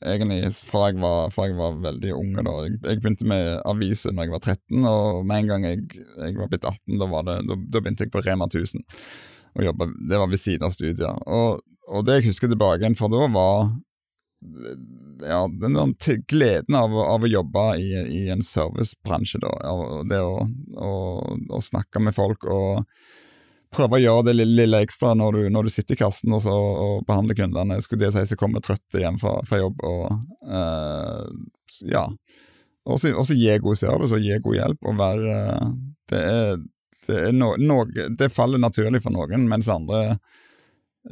[0.06, 2.45] egentlig fra jeg var, fra jeg var veldig unge.
[2.45, 2.56] Da.
[2.66, 5.86] Jeg, jeg, begynte med aviser når jeg var 13, og med en gang jeg,
[6.18, 8.84] jeg var blitt 18, da, var det, da, da, begynte jeg på Rema 1000.
[9.54, 11.24] Og jobbet, det var ved siden av studier.
[11.30, 13.74] Og, og det jeg husker tilbake igjen fra da, var
[15.24, 15.78] ja, den
[16.28, 19.39] gleden av, av, å jobbe i, i en servicebransje.
[19.43, 19.54] da,
[20.10, 20.39] Det å,
[20.76, 20.93] å,
[21.47, 22.84] å snakke med folk og
[23.76, 26.44] prøve å gjøre det lille, lille ekstra når du, når du, sitter i kassen og,
[26.46, 27.80] så, og behandler kundene.
[27.84, 29.82] Skulle det si som kommer trøtte hjem fra, fra jobb.
[29.88, 30.06] og
[30.50, 31.26] uh,
[31.90, 32.06] ja,
[32.86, 34.88] Og så gi god service og gi god hjelp.
[34.88, 35.42] og være,
[36.12, 36.64] Det er,
[37.08, 40.18] det, er no, no, det faller naturlig for noen, mens andre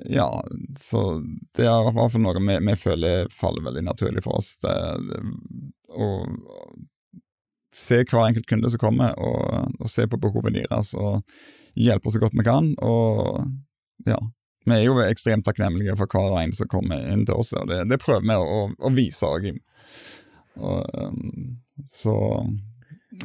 [0.08, 0.44] ja,
[0.80, 1.20] så
[1.58, 4.54] det er i hvert fall noe vi, vi, føler faller veldig naturlig for oss.
[4.64, 4.76] Det,
[5.10, 5.20] det,
[5.92, 6.08] å
[7.76, 10.94] se hver enkelt kunde som kommer, og, og se på behovet deres.
[10.96, 11.22] og
[11.76, 12.72] hjelper så godt vi kan.
[12.84, 13.46] Og
[14.10, 14.20] ja,
[14.66, 17.70] vi er jo ekstremt takknemlige for hver og en som kommer inn til oss, og
[17.72, 19.48] det, det prøver vi å, å vise òg.
[20.62, 22.16] Um, så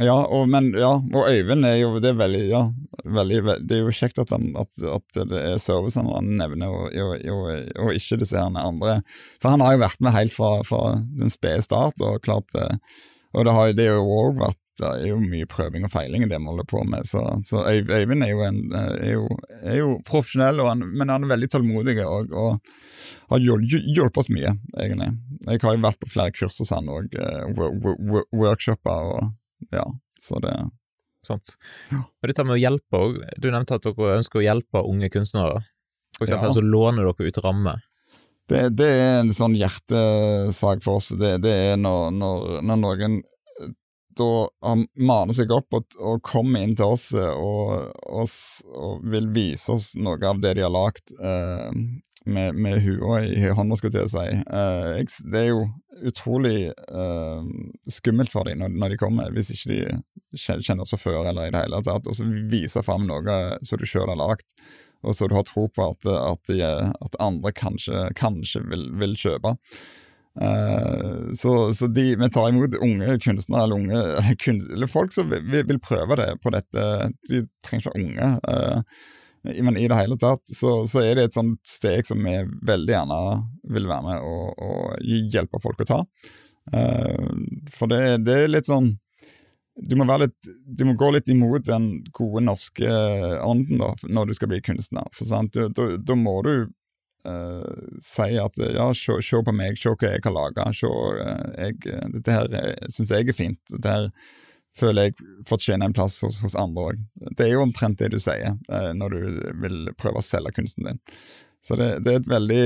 [0.03, 2.63] ja, og, men, ja, og Øyvind er jo det er veldig, ja,
[3.05, 6.97] veldig, Det er jo kjekt at, han, at, at det er servicen han nevner, og,
[6.97, 7.45] og,
[7.79, 8.99] og, ikke disse andre.
[9.43, 10.83] For han har jo vært med helt fra, fra
[11.21, 12.51] den spede start, og klart
[13.37, 16.39] Og det har jo òg vært det er jo mye prøving og feiling i det
[16.41, 17.07] vi holder på med.
[17.09, 19.27] Så, så Øyvind er jo, en, er jo,
[19.63, 22.59] er jo profesjonell, han, men han er veldig tålmodig og, og
[23.33, 25.11] har hjul- hjul- hjulpet oss mye, egentlig.
[25.49, 29.87] Jeg har jo vært på flere kurs hos han og uh, workshoper og ja,
[30.21, 30.57] så det
[31.27, 31.57] Sant.
[31.91, 35.65] Og dette med å hjelpe òg, du nevnte at dere ønsker å hjelpe unge kunstnere.
[36.15, 36.55] For eksempel Ja.
[36.55, 37.81] så låner dere ut rammer.
[38.47, 41.09] Det, det er en sånn hjertesak for oss.
[41.19, 43.17] Det, det er når, når, når noen
[44.21, 48.29] eh, da har- maner seg opp og, og kommer inn til oss eh, og, og,
[48.75, 51.71] og vil vise oss noe av det de har lagd eh,
[52.27, 54.25] med, med hua i hånda, skulle jeg si.
[54.27, 55.61] Eh, det er jo
[56.07, 57.45] utrolig eh,
[57.89, 59.79] skummelt for dem når, når de kommer, hvis ikke de
[60.37, 62.09] kjen- kjenner seg før eller i det hele tatt.
[62.11, 64.49] Og så viser fram noe som du sjøl har lagd
[65.07, 69.13] og så du har tro på at, at, de, at andre kanskje, kanskje vil, vil
[69.15, 69.53] kjøpe.
[70.41, 75.13] Eh, så, så de, vi tar imot unge kunstnere, eller, unge, eller, kun, eller folk
[75.13, 76.89] som vil, vil- prøve det på dette.
[77.31, 78.33] De trenger ikke være unge.
[78.49, 78.83] Uh,
[79.63, 82.95] men i det hele tatt så, så er det et sånt steg som vi veldig
[82.97, 83.19] gjerne
[83.71, 85.99] vil være med og, og hjelpe folk å ta.
[86.75, 87.37] Uh,
[87.77, 88.97] for det, det er litt sånn
[89.77, 92.89] du må, litt, du må gå litt imot den gode norske
[93.45, 95.05] ånden da, når du skal bli kunstner.
[95.13, 95.53] For sant?
[95.77, 96.53] Da må du
[97.27, 100.67] eh, si at ja, se, se på meg, se hva jeg har laga.
[102.15, 102.51] dette her
[102.93, 103.61] syns jeg er fint.
[103.73, 104.11] Dette her
[104.77, 107.05] føler jeg fortjener en plass hos, hos andre òg.
[107.37, 109.21] Det er jo omtrent det du sier uh, når du
[109.63, 111.01] vil prøve å selge kunsten din.
[111.65, 112.65] Så det, det er et veldig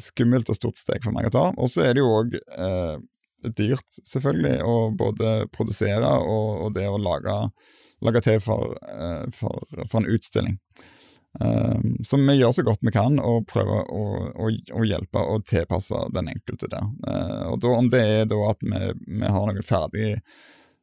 [0.00, 1.44] skummelt og stort steg for meg å ta.
[1.60, 2.96] Og så er det jo òg uh,
[3.44, 7.36] dyrt, selvfølgelig, å både produsere og, og det å lage,
[8.04, 10.56] lage til for, eh, for, for en utstilling.
[11.40, 14.02] Um, så vi gjør så godt vi kan og prøver å,
[14.38, 16.86] å, å hjelpe og tilpasse den enkelte der.
[17.10, 18.82] Eh, og da, Om det er da at vi,
[19.18, 20.12] vi har noen ferdig,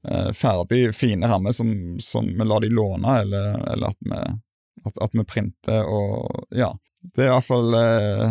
[0.08, 1.72] eh, ferdig fine rammer som,
[2.04, 4.22] som vi lar de låne, eller, eller at, vi,
[4.84, 6.74] at, at vi printer og Ja.
[7.02, 8.28] Det er iallfall uh,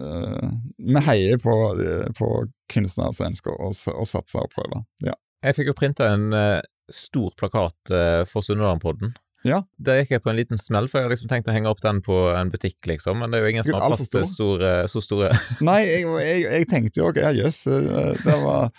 [0.00, 2.28] uh, Vi heier på, eh, på
[2.72, 4.80] kunstnere som ønsker å, å satse og prøve.
[5.04, 5.12] Ja.
[5.44, 9.12] Jeg fikk jo printa en eh, stor plakat eh, for Sunnhordlandpodden.
[9.44, 9.58] Ja.
[9.76, 11.82] Der gikk jeg på en liten smell, for jeg hadde liksom tenkt å henge opp
[11.84, 14.70] den på en butikk, liksom, men det er jo ingen som har plass til store,
[14.88, 15.28] så store
[15.68, 17.58] Nei, jeg, jeg, jeg tenkte jo ja, jøss.
[17.68, 18.70] eh, Det var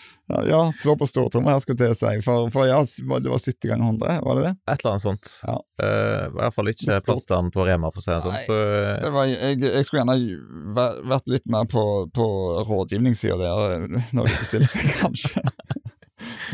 [0.49, 2.13] Ja, slå på stortromma her, skulle jeg si.
[2.25, 4.53] For, for ja, det var 70 ganger 100, var det det?
[4.73, 5.31] Et eller annet sånt.
[5.45, 5.57] Ja.
[5.75, 8.39] Uh, I hvert fall ikke plass til den på Rema, for å si det sånn.
[8.47, 10.81] Så eh, det var, jeg, jeg skulle gjerne
[11.13, 11.83] vært litt mer på,
[12.15, 12.27] på
[12.65, 13.85] rådgivningssida der,
[14.17, 15.45] når du bestilte, kanskje.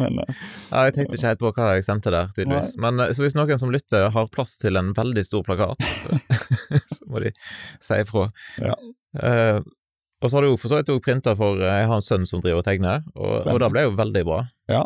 [0.01, 2.73] Men eh, ja, jeg tenkte ikke helt på hva jeg sendte der, tydeligvis.
[2.81, 5.85] Men eh, så hvis noen som lytter har plass til en veldig stor plakat,
[6.95, 7.33] så må de
[7.81, 8.27] si ifra.
[8.61, 8.75] Ja.
[9.21, 9.59] Eh,
[10.21, 12.05] og så har du jo for så vidt òg printa for eh, Jeg har en
[12.05, 14.41] sønn som driver og tegner, og, og det ble jo veldig bra.
[14.71, 14.83] Ja,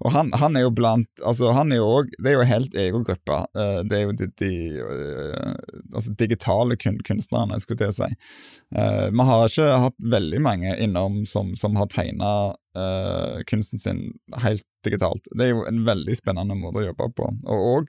[0.00, 2.76] Og han, han er jo blant Altså, han er jo òg Det er jo helt
[2.78, 3.40] egen gruppe.
[3.58, 5.50] Eh, Det er jo de, de eh,
[5.92, 8.14] altså digitale kun, kunstnerne, skulle jeg til å si.
[9.16, 12.30] Vi har ikke hatt veldig mange innom som, som har tegna
[13.48, 14.00] kunsten sin
[14.42, 15.28] helt digitalt.
[15.32, 17.86] Det er jo en veldig spennende måte å jobbe på, og òg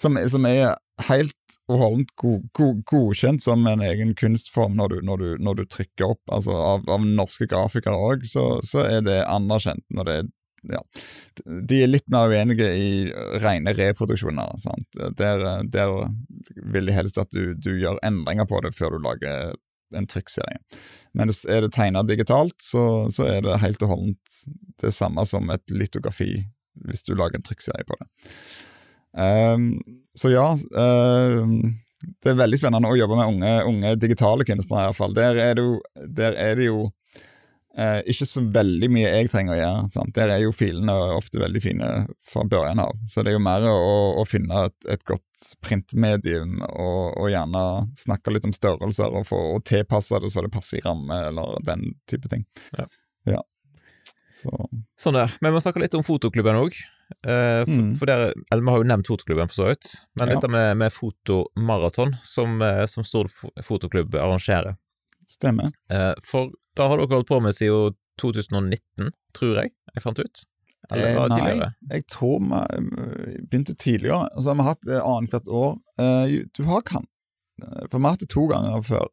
[0.00, 0.72] som, som er
[1.08, 5.58] helt og holdent god, god, godkjent som en egen kunstform når du, når du, når
[5.58, 10.08] du trykker opp, altså av, av norske grafikere òg, så, så er det anerkjent når
[10.08, 10.30] det er
[10.70, 10.78] ja,
[11.42, 12.90] de er litt mer uenige i
[13.42, 14.52] rene reproduksjoner.
[14.62, 14.86] Sant?
[15.18, 15.94] Der, der
[16.54, 19.56] vil de helst at du, du gjør endringer på det før du lager
[19.98, 20.60] en trykkserie.
[21.18, 24.38] Men er det tegna digitalt, så, så er det helt og holdent
[24.82, 26.30] det samme som et litografi
[26.86, 28.08] hvis du lager en trykkserie på det.
[29.20, 29.66] Ehm,
[30.18, 30.48] så ja,
[30.78, 31.54] ehm,
[32.22, 35.14] det er veldig spennende å jobbe med unge, unge digitale kunstnere, i hvert fall.
[35.16, 35.78] Der er det jo,
[36.18, 36.80] er det jo
[37.78, 39.84] eh, ikke så veldig mye jeg trenger å gjøre.
[39.94, 40.14] Sant?
[40.16, 41.90] Der er jo filene ofte veldig fine
[42.28, 42.98] fra børjen av.
[43.08, 43.76] Så det er jo mer å,
[44.20, 47.64] å finne et, et godt printmedium og, og gjerne
[47.98, 51.62] snakke litt om størrelser og, få, og tilpasse det så det passer i ramme, eller
[51.66, 52.44] den type ting.
[52.78, 52.88] Ja.
[53.36, 53.42] ja.
[54.32, 54.52] Så
[54.98, 55.32] Sånn der.
[55.40, 56.76] Men vi må snakke litt om fotoklubben òg.
[57.26, 57.94] Eh, for, Mm.
[57.98, 59.90] for dere, eller Vi har jo nevnt fotoklubben, for så vidt.
[60.18, 60.34] Men Ja.
[60.34, 63.26] dette med, med fotomaraton, som, eh, som Stor
[63.62, 64.76] fotoklubb arrangerer.
[65.28, 65.64] stemmer.
[65.90, 70.44] Uh, for da har dere holdt på med siden 2019, tror jeg jeg fant ut.
[70.90, 71.40] Eller var det nei.
[71.40, 71.74] tidligere?
[71.90, 75.78] Jeg tror vi begynte tidligere, og så har vi hatt eh, annethvert år.
[75.98, 77.06] Uh, du har kan.
[77.90, 79.06] For vi har hatt det to ganger før.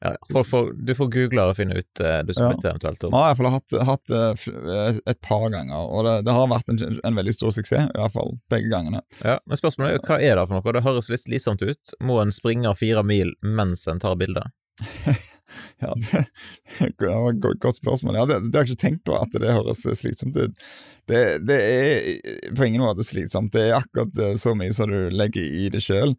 [0.00, 2.70] Ja, for, for, du får google og finne ut uh, du som Ja.
[2.70, 3.12] eventuelt om.
[3.12, 7.00] har jeg har hatt, hatt eh, et par ganger, og det, det har vært en,
[7.04, 9.02] en veldig stor suksess, i hvert fall begge gangene.
[9.20, 10.76] Ja, men spørsmålet er hva er det for noe?
[10.78, 11.92] Det høres litt slitsomt ut.
[12.00, 14.46] Må en springe fire mil mens en tar bilde?
[15.82, 16.20] Ja, det,
[16.78, 18.14] det var et godt spørsmål.
[18.20, 20.60] Ja, det, det, har jeg ikke tenkt på, at det høres slitsomt ut.
[21.10, 23.50] Det, det er på ingen måte slitsomt.
[23.56, 26.14] Det er akkurat så mye som du legger i det sjøl.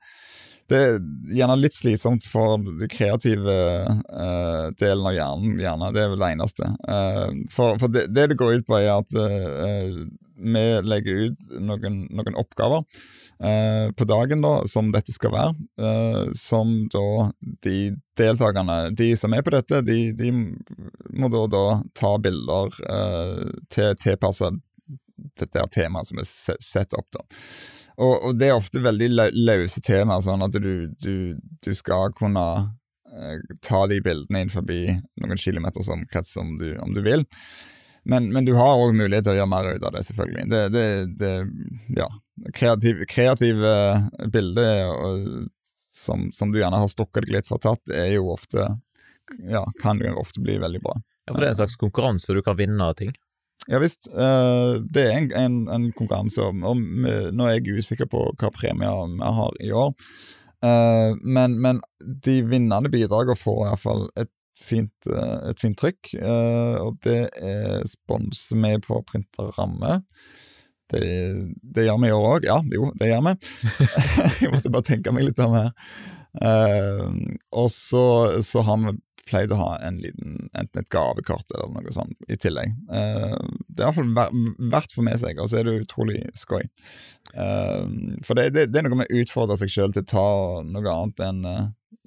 [0.70, 0.98] Det er
[1.36, 3.56] gjerne litt slitsomt for den kreative
[3.92, 5.92] uh, delen av hjernen, gjerne.
[5.96, 6.70] Det er vel det eneste.
[6.88, 10.04] Uh, for, for det, det, det går ut på, er at uh,
[10.42, 12.88] vi legger ut noen, noen oppgaver
[13.98, 15.94] på dagen da, som dette skal være.
[16.38, 17.32] som da
[17.66, 17.78] de
[18.18, 21.64] deltakerne, de som er på dette, de, de må da, da
[21.98, 22.78] ta bilder
[23.74, 24.52] til tilpassa
[25.42, 26.30] dette temaet som er
[26.62, 27.10] sett opp.
[27.14, 27.26] da.
[27.98, 31.16] Og, og, det er ofte veldig løse temaer, sånn at du, du,
[31.64, 32.46] du skal kunne
[33.12, 37.26] eh, ta de bildene innenfor noen kilometers omkrets om du, om du vil.
[38.04, 40.46] Men, men, du har òg mulighet til å gjøre mer ut av det, selvfølgelig.
[40.50, 40.86] Det, det,
[41.22, 41.34] det
[42.00, 42.08] ja,
[42.58, 43.74] kreative, kreative
[44.34, 44.96] bilder
[45.78, 48.72] som, som, du gjerne har stukket deg litt for tatt, er jo ofte
[49.48, 50.98] ja, kan jo ofte bli veldig bra.
[51.28, 53.14] Ja, For det er en slags konkurranse du kan vinne ting?
[53.70, 54.08] Ja visst.
[54.10, 56.82] Uh, det er en, en, en konkurranse, og, og
[57.36, 59.96] nå er jeg usikker på hva premier vi har i år.
[60.62, 64.32] Uh, men, men, de vinnende bidragene får iallfall et
[64.62, 66.14] fint, uh, et fint trykk.
[66.86, 70.02] og det er spons med på printerramme.
[70.92, 71.04] Det,
[71.64, 72.50] det gjør vi i år òg.
[72.50, 73.36] Ja, jo, det gjør vi.
[74.44, 75.72] jeg måtte bare tenke meg litt om her.
[77.52, 78.04] og så,
[78.46, 78.98] så har vi
[79.28, 82.74] pleide å ha en liten, enten et gavekort eller noe sånt i tillegg.
[82.92, 84.14] Uh, det er iallfall
[84.72, 86.64] verdt for med seg, og så er det utrolig skøy.
[87.36, 87.86] Uh,
[88.26, 90.28] for det, det, det, er noe med å utfordre seg sjøl til å ta
[90.68, 91.62] noe annet enn uh,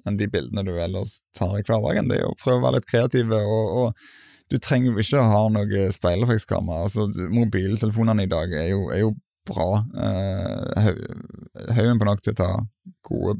[0.05, 2.09] enn de bildene du ellers tar i hverdagen.
[2.11, 3.39] Det er å prøve å være litt kreative.
[3.41, 6.85] og, og du trenger jo ikke å ha noe speilreflekskamera.
[6.85, 9.15] Altså, mobiltelefonene i dag er jo, er jo
[9.47, 9.67] bra.
[11.75, 12.49] Haugen på nok til å ta
[13.05, 13.37] gode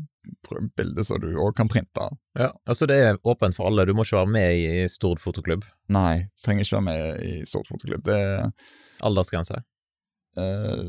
[0.78, 2.06] bilder som du òg kan printe.
[2.38, 5.64] Ja, altså Det er åpent for alle, du må ikke være med i Stord fotoklubb?
[5.94, 8.04] Nei, trenger ikke være med i Stord fotoklubb.
[8.06, 8.20] Det
[9.06, 9.58] Aldersgrense?
[10.38, 10.86] Uh,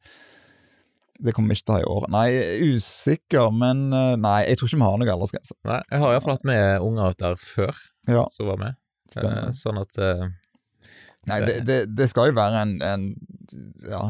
[1.22, 2.08] det kommer vi ikke til å ha i år.
[2.12, 2.26] Nei,
[2.72, 5.56] usikker, men nei, jeg tror ikke vi har noen aldersgrense.
[5.68, 7.72] Nei, Jeg har iallfall hatt med unger der før
[8.08, 8.26] ja.
[8.34, 8.80] som var med.
[9.12, 9.54] Stemmer.
[9.54, 10.26] sånn at uh,
[11.26, 13.06] Nei, det, det, det, skal jo være en, en
[13.82, 14.02] ja,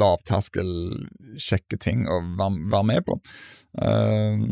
[0.00, 0.70] lavterskel,
[1.38, 3.18] kjekke ting å være, være med på.
[3.78, 4.42] Uh,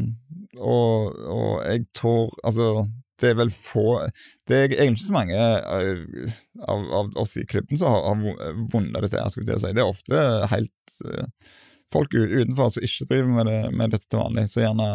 [0.58, 2.86] og, og, jeg tror Altså,
[3.20, 4.08] det er vel få
[4.48, 8.58] Det er egentlig ikke så mange uh, av, av, oss i klubben som har, har
[8.72, 9.18] vunnet dette.
[9.18, 9.72] Jeg skulle si.
[9.74, 11.54] Det er ofte helt uh,
[11.92, 14.90] folk utenfor som ikke driver med, det, med dette til vanlig, så gjerne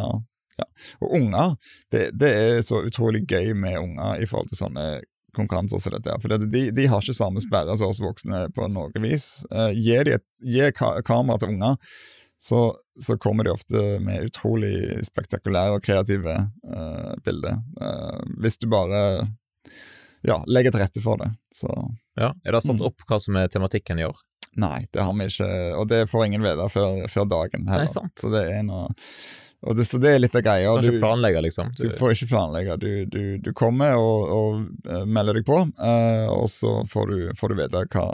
[0.53, 0.67] ja.
[1.01, 1.55] Og unger,
[1.91, 4.86] det, det, er så utrolig gøy med unger i forhold til sånne
[5.34, 6.13] konkurranser som dette.
[6.21, 9.41] For de, de, har ikke samme sperre som oss voksne på noe vis.
[9.74, 11.80] Gi kamera til unger,
[12.44, 16.36] så, så, kommer de ofte med utrolig spektakulære og kreative
[16.68, 17.62] uh, bilder.
[17.80, 19.00] Uh, hvis du bare
[20.28, 21.30] ja, legger til rette for det.
[21.56, 21.72] Så,
[22.20, 22.88] ja, Er det satt mm.
[22.89, 24.20] opp hva som er tematikken i år?
[24.60, 25.48] Nei, det har vi ikke,
[25.80, 27.88] og det får ingen vite før, før dagen heller.
[27.88, 28.14] Nei, sant.
[28.20, 28.91] Så det er noe
[29.64, 30.72] det, så det er litt av greia.
[30.84, 30.89] Du
[31.46, 31.72] liksom?
[31.78, 32.76] Du, du får ikke planlegge.
[32.82, 37.18] Du, du, du kommer og, og, uh, melder deg på, uh, og så får du,
[37.39, 38.10] får du vite hva,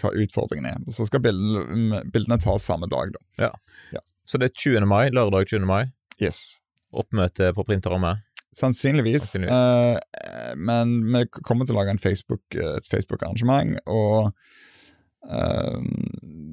[0.00, 0.78] hva, utfordringen er.
[0.94, 3.24] Så skal bildene, bildene tas samme dag, da.
[3.48, 3.50] Ja.
[3.96, 4.04] ja.
[4.28, 4.88] Så det er 20.
[4.90, 5.66] mai, lørdag 20.
[5.68, 5.82] mai?
[6.22, 6.58] Yes.
[6.94, 8.24] Oppmøte på printerrommet?
[8.58, 9.28] Sannsynligvis.
[9.28, 9.54] Sannsynligvis.
[9.54, 14.32] Uh, men vi kommer til å lage Facebook, et Facebook-arrangement, og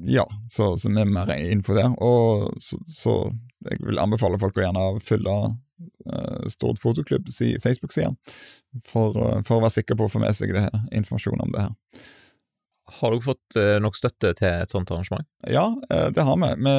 [0.04, 1.94] ja, så, så vi er mer info der.
[2.02, 3.14] Og så, så
[3.70, 5.36] jeg vil anbefale folk å gjerne fylle
[6.12, 8.14] uh, Stord Fotoklubb si Facebook-side,
[8.86, 11.66] for, uh, for, å være sikker på å få med seg det, informasjon om det
[11.66, 11.74] her.
[12.86, 15.26] Har dere fått uh, nok støtte til et sånt arrangement?
[15.42, 16.50] Ja, uh, det har vi.
[16.62, 16.76] vi.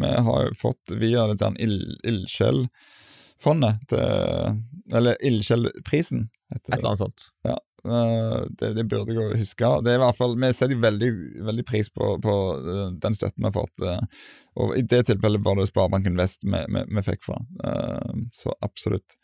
[0.00, 6.20] Vi, har fått via dette Ildsjelfondet, eller Ildsjelprisen.
[6.54, 7.20] Et eller annet sånt.
[7.46, 9.68] Ja, Eh, det, det, burde jeg huske.
[9.84, 11.10] Det er i hvert fall, Vi setter veldig,
[11.48, 13.84] veldig pris på, på, eh, den støtten vi har fått.
[13.84, 14.26] Eh,
[14.60, 17.38] og I det tilfellet var det Sparebanken Vest vi, vi, vi fikk fra.
[18.36, 19.16] Så absolutt.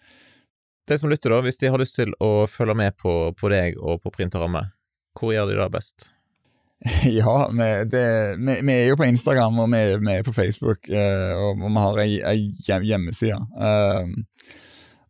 [0.88, 3.80] De som lytter, da, hvis de har lyst til å følge med på, på deg
[3.82, 4.72] og på printerrammet,
[5.18, 6.10] hvor gjør de det best?
[7.18, 8.06] Ja, vi, det,
[8.36, 11.82] vi, vi, er jo på Instagram og vi, vi er på Facebook, og, og vi
[11.82, 13.38] har ei, ei hjemmeside.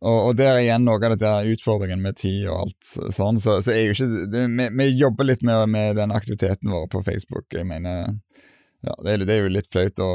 [0.07, 3.41] Og, og der er igjen noe av dette utfordringen med tid og alt sånn.
[3.43, 6.87] Så, så er jo ikke det, vi, vi, jobber litt med, med, den aktiviteten vår
[6.93, 7.49] på Facebook.
[7.55, 8.13] Jeg mener
[8.85, 10.11] ja, det, er, det er jo litt flaut å,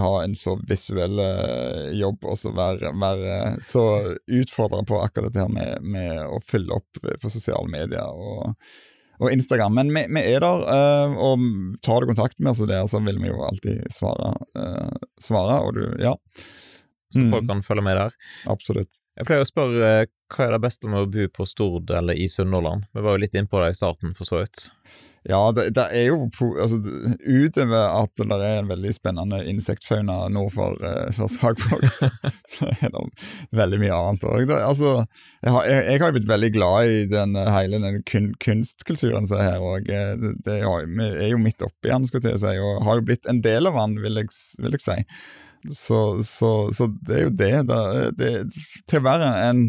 [0.00, 3.82] ha en så visuell uh, jobb og så være, være så
[4.38, 8.06] utfordra på akkurat dette her med, med, å fylle opp på sosiale medier.
[8.08, 8.54] og
[9.18, 9.74] og Instagram.
[9.78, 11.42] Men vi, vi er der, uh, og
[11.84, 14.32] tar du kontakt med oss der, så vil vi jo alltid svare.
[14.58, 16.14] Uh, svare og du, ja.
[17.12, 17.30] Så mm.
[17.32, 18.16] folk kan følge med der?
[18.52, 19.00] Absolutt.
[19.18, 19.92] Jeg pleier å spørre
[20.30, 22.84] hva er det beste med å bo på Stord eller i Sunnhordland?
[22.94, 24.68] Vi var jo litt innpå det i starten, for så vidt.
[25.28, 26.22] Ja, det, det, er jo
[26.56, 26.78] altså,
[27.20, 31.84] Utover at det er en veldig spennende insektfauna nord for, uh, for Sagvåg,
[32.54, 33.02] så er det
[33.58, 34.52] veldig mye annet òg.
[34.56, 34.94] Altså,
[35.42, 39.42] jeg, har, jeg, jeg har blitt veldig glad i den, hele den kun, kunstkulturen som
[39.42, 39.90] er her òg.
[40.48, 43.68] Vi er jo midt oppi den, skulle jeg si, og har jo blitt en del
[43.68, 44.32] av den, vil jeg,
[44.64, 44.96] vil jeg si.
[45.74, 47.52] Så, så, så, det er jo det.
[47.68, 47.82] det,
[48.16, 48.32] det
[48.88, 49.62] til å være en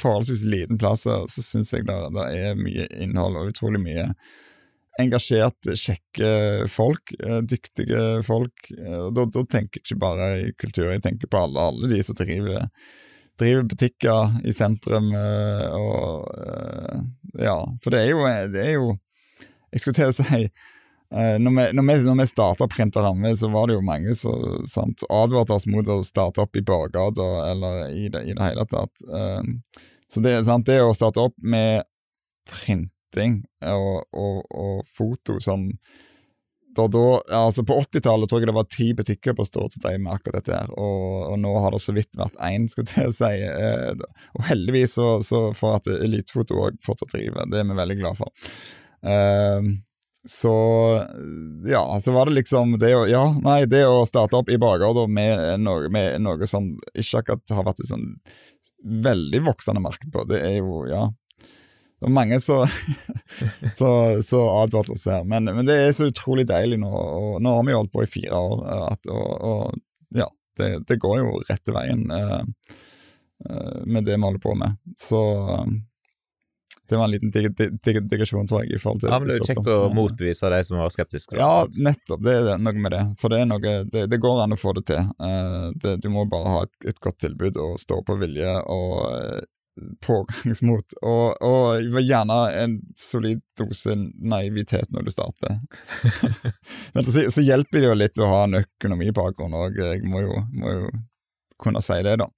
[0.00, 4.08] forholdsvis liten plass, så syns jeg det, det er mye innhold og utrolig mye
[5.00, 8.68] engasjerte, kjekke folk, eh, dyktige folk.
[8.70, 12.02] Eh, da, da, tenker jeg ikke bare i kultur, jeg tenker på alle, alle de
[12.06, 12.68] som driver,
[13.40, 15.10] driver butikker i sentrum.
[15.18, 16.30] Eh, og
[17.34, 18.22] Ja, for det er jo,
[18.52, 18.92] det er jo
[19.72, 20.46] Jeg skulle til å si
[21.14, 24.94] når vi, når vi, vi starta Print og ramme, så var det jo mange som
[25.10, 29.02] advarte oss mot å starte opp i Borggata eller i det, i det hele tatt.
[30.10, 31.84] Så det, sant, det å starte opp med
[32.50, 35.70] print netting og, og, og foto som
[36.74, 40.00] da, da, altså På 80-tallet tror jeg det var ti butikker på Stord som drev
[40.02, 40.56] med akkurat dette.
[40.58, 43.30] her, og, og, nå har det så vidt vært én, skulle jeg si.
[43.46, 43.94] Eh,
[44.34, 47.46] og heldigvis så, så for at Elitefoto òg fortsatt driver.
[47.46, 48.50] Det er vi veldig glad for.
[49.06, 49.70] Eh,
[50.26, 50.56] så
[51.70, 55.14] ja, så var det liksom det å Ja, nei, det å starte opp i bakgården
[55.14, 58.08] med, noe, med noe som ikke akkurat har vært et sånn
[58.82, 61.06] veldig voksende marked på, det er jo Ja,
[62.04, 62.40] det var mange
[64.22, 65.24] som advarte oss her.
[65.24, 66.90] Men, men, det er så utrolig deilig nå.
[66.92, 69.78] og Nå har vi holdt på i fire år, at, og, og,
[70.12, 70.28] ja,
[70.60, 72.44] det, det, går jo rette veien uh,
[73.48, 74.76] uh, med det vi holder på med.
[75.00, 75.64] Så uh,
[76.92, 78.76] det var en liten dig dig digresjon, tror jeg.
[78.76, 79.08] i forhold til...
[79.08, 81.40] Ja, men Det er jo kjekt å motbevise de som var skeptiske.
[81.40, 82.20] Ja, nettopp.
[82.20, 83.02] Det er noe med det.
[83.16, 85.08] For det noe, det, det går an å få det til.
[85.80, 89.48] Det, du må bare ha et, et, godt tilbud og stå på vilje og
[90.06, 95.58] pågangsmot, og, og gjerne en solid dose naivitet når du starter.
[96.94, 100.38] Men så, så, hjelper det jo litt å ha en økonomibakgrunn òg, jeg må jo,
[100.54, 100.92] må jo,
[101.58, 102.28] kunne si det, da.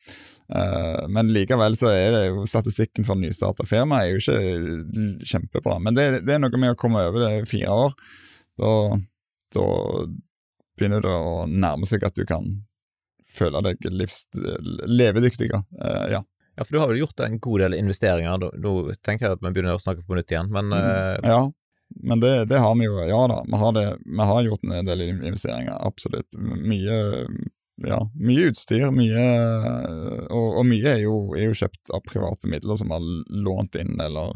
[0.46, 5.80] Uh, men likevel så er det jo statistikken for nystarta firma er jo ikke kjempebra.
[5.82, 7.96] Men det, det, er noe med å komme over det fire år.
[8.60, 8.70] Da,
[9.56, 9.66] da
[10.76, 12.46] begynner det å nærme seg at du kan
[13.36, 14.22] føle deg livs,
[14.86, 15.50] levedyktig.
[15.56, 16.22] Uh, ja.
[16.56, 18.48] Ja, for du har vel gjort en god del investeringer.
[18.56, 20.78] Nå tenker jeg at vi begynner å snakke på nytt igjen, men mm.
[20.80, 21.28] uh...
[21.28, 21.40] Ja,
[22.02, 22.96] men det, det, har vi jo.
[23.06, 26.34] Ja da, vi har, det, vi har gjort en del investeringer, absolutt.
[26.36, 26.96] Mye
[27.84, 29.24] ja, mye utstyr, mye
[30.32, 33.98] Og, og mye er jo, er jo, kjøpt av private midler som har lånt inn,
[34.00, 34.32] eller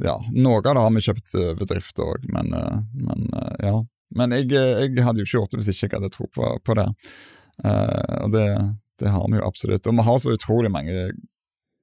[0.00, 3.80] Ja, noe av det har vi kjøpt bedrifter òg, men, eh, men, eh, ja.
[4.16, 6.76] Men jeg, jeg, hadde jo ikke gjort det hvis ikke jeg hadde tro på, på
[6.78, 6.86] det.
[7.60, 8.46] Uh, og det,
[8.98, 9.86] det har vi jo absolutt.
[9.86, 11.10] Og vi har så utrolig mange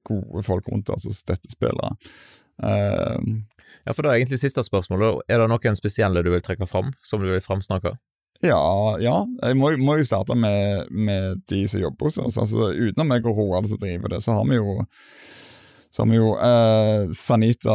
[0.08, 1.94] gode folk rundt oss, og støttespillere.
[2.58, 3.44] Uh,
[3.84, 5.22] ja, for da er egentlig siste spørsmålet.
[5.30, 7.96] Er det noen spesielle du vil trekke fram, som du vil framsnakke?
[8.44, 8.60] Ja,
[9.02, 9.16] ja.
[9.42, 12.38] Jeg må, må jo starte med, med, de som jobber hos oss.
[12.38, 14.78] Altså, utenom meg og Roald som driver det, så har vi jo
[15.90, 17.74] så har vi jo eh, Sanita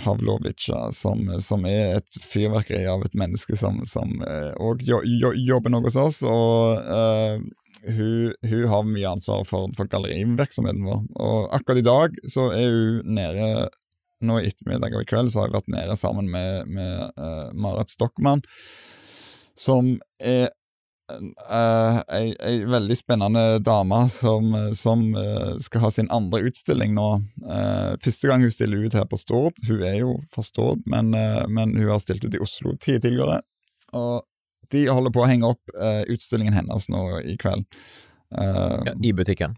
[0.00, 5.74] Pavlovica, som, som, er et fyrverkeri av et menneske som òg eh, jo, jo, jobber
[5.74, 6.22] noe hos oss.
[6.24, 7.36] Og eh,
[7.86, 11.02] hun, hun, har mye ansvar for, for gallerivirksomheten vår.
[11.16, 13.68] Og akkurat i dag så er hun nede
[14.20, 17.46] Nå i ettermiddag og i kveld så har jeg vært nede sammen med, med uh,
[17.56, 18.42] Marit Stockmann,
[19.56, 20.50] som er
[21.08, 27.08] uh, ei, ei, veldig spennende dame som, som uh, skal ha sin andre utstilling nå.
[27.46, 29.56] Uh, første gang hun stiller ut her på Stord.
[29.64, 31.14] Hun er jo fra Stord, men,
[31.48, 33.40] men hun har stilt ut i Oslo tidligere.
[33.96, 34.20] Og
[34.70, 37.66] de holder på å henge opp uh, utstillingen hennes nå i kveld.
[38.30, 39.56] Uh, ja, I butikken?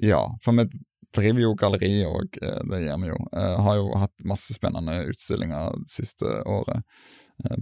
[0.00, 0.68] Ja, for vi
[1.16, 3.18] driver jo galleri òg, uh, det gjør vi jo.
[3.66, 6.84] har jo hatt masse spennende utstillinger det siste året.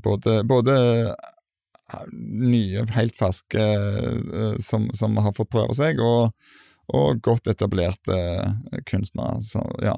[0.03, 0.77] både, både
[2.13, 3.67] nye, helt ferske
[4.59, 6.33] som, som, har fått prøve seg, og,
[6.91, 8.17] og godt etablerte
[8.91, 9.43] kunstnere.
[9.47, 9.95] Så, ja.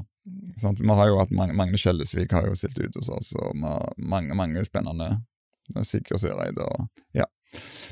[0.59, 4.65] Vi har jo hatt Magne Skjellesvik har jo stilt ut hos oss, og mange, mange
[4.67, 5.23] spennende
[5.85, 7.27] Sigurd Søreide og ja.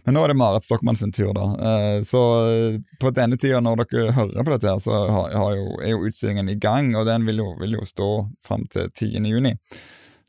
[0.05, 1.47] Men nå er det Marit Stokmann sin tur, da.
[1.68, 5.01] Eh, så eh, på denne tida, når dere hører på dette, her, så
[5.33, 8.11] jo, er jo utstillingen i gang, og den vil jo, vil jo stå
[8.47, 9.27] fram til 10.
[9.33, 9.57] juni.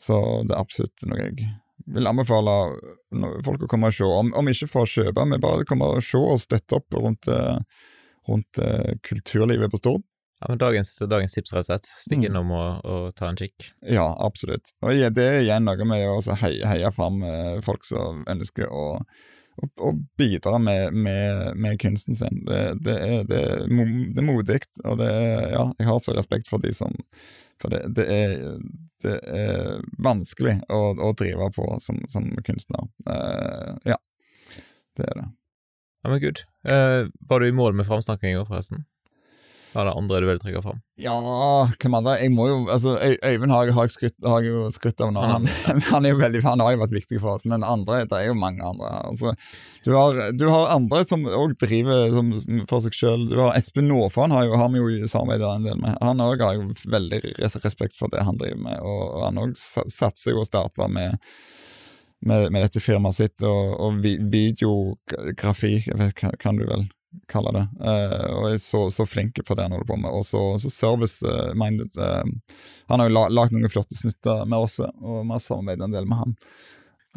[0.02, 0.18] Så
[0.48, 1.50] det er absolutt noe jeg
[1.93, 2.56] vil anbefale
[3.45, 4.08] folk å komme og se.
[4.08, 7.30] Om, om ikke for å kjøpe, men bare komme og se og støtte opp rundt,
[7.32, 7.84] eh,
[8.28, 8.60] rundt
[9.08, 10.07] kulturlivet på Stord.
[10.40, 11.88] Ja, men dagens, dagens tips, rett og slett.
[12.04, 12.26] Stikk Mm.
[12.30, 13.72] innom og, og ta en kikk.
[13.82, 14.70] Ja, absolutt.
[14.86, 18.84] Og det er igjen noe med å heie, heie fram eh, folk som ønsker å,
[19.58, 22.44] å, å bidra med, med, med kunsten sin.
[22.46, 26.14] Det, det, er, det, er, det er modig, og det er, ja, jeg har så
[26.14, 26.94] respekt for de som
[27.58, 28.60] For det, det, er,
[29.02, 32.86] det er vanskelig å, å drive på som, som kunstner.
[33.10, 33.98] Uh, ja,
[34.94, 35.26] det er det.
[36.04, 36.44] Ja, men good.
[36.62, 38.86] Uh, var du i mål med framsnakkinga, forresten?
[39.74, 40.80] Var det andre du vil trekke fram?
[40.97, 41.13] Ja,
[41.78, 42.15] hvem andre?
[42.22, 43.91] Jeg må jo, altså, Øyvind har, har,
[44.28, 45.26] har jeg jo skrytt av nå.
[45.34, 45.49] Han,
[45.91, 48.30] han, er jo veldig, han har jo vært viktig for oss, men andre, det er
[48.32, 48.93] jo mange andre.
[49.11, 49.36] Altså,
[49.86, 52.34] du, har, du har andre som òg driver som,
[52.72, 53.28] for seg sjøl.
[53.51, 55.99] Espen Nårfan har, jo, har vi jo samarbeidet en del med.
[56.01, 60.34] Han òg har jo veldig respekt for det han driver med, og han òg satser
[60.34, 61.22] jo og starter med
[62.26, 66.88] med, med dette firmaet sitt, og, og videografi, hva kan du vel
[67.32, 70.26] kalle det, Uh, og er så, så flinke på det han holder på med, og
[70.28, 71.95] så, så service-minded.
[71.97, 72.24] Uh,
[72.91, 75.95] han har jo la, lagd noen flotte snutter med oss, og vi har samarbeidet en
[75.95, 76.36] del med han.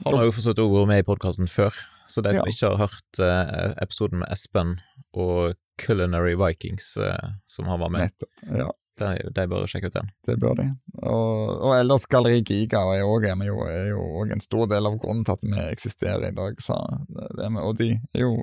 [0.06, 1.74] Han har jo for så vidt vært med i podkasten før,
[2.08, 2.52] så de som Ja.
[2.54, 4.78] ikke har hørt uh, episoden med Espen
[5.12, 8.30] og Culinary Vikings, eh, som han var med, Nettopp.
[8.52, 8.66] Ja,
[9.00, 10.10] de, de bør sjekke ut den.
[10.28, 10.66] det bør de.
[11.00, 14.90] Og, og ellers Galleri Giga er jo, er jo, er jo også en stor del
[14.90, 16.60] av grunnen til at vi eksisterer i dag.
[16.62, 16.76] Så
[17.08, 18.36] det, det med, og de, jo,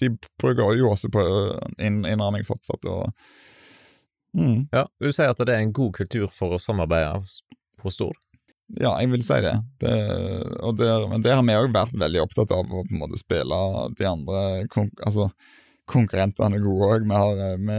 [0.00, 1.26] de bruker jo også på
[1.78, 2.86] inn, innramming fortsatt.
[2.86, 3.12] og
[4.38, 4.68] mm.
[4.72, 7.20] Ja, vil du si at det er en god kultur for å samarbeide
[7.82, 8.18] på Stord?
[8.74, 9.54] Ja, jeg vil si det.
[9.82, 9.92] det
[10.58, 13.20] og der, men det har vi òg vært veldig opptatt av å på en måte
[13.20, 13.60] spille
[13.94, 14.40] de andre
[14.72, 15.30] konk altså,
[15.86, 17.06] konkurrentene gode òg.
[17.06, 17.76] Vi, har, eh, vi,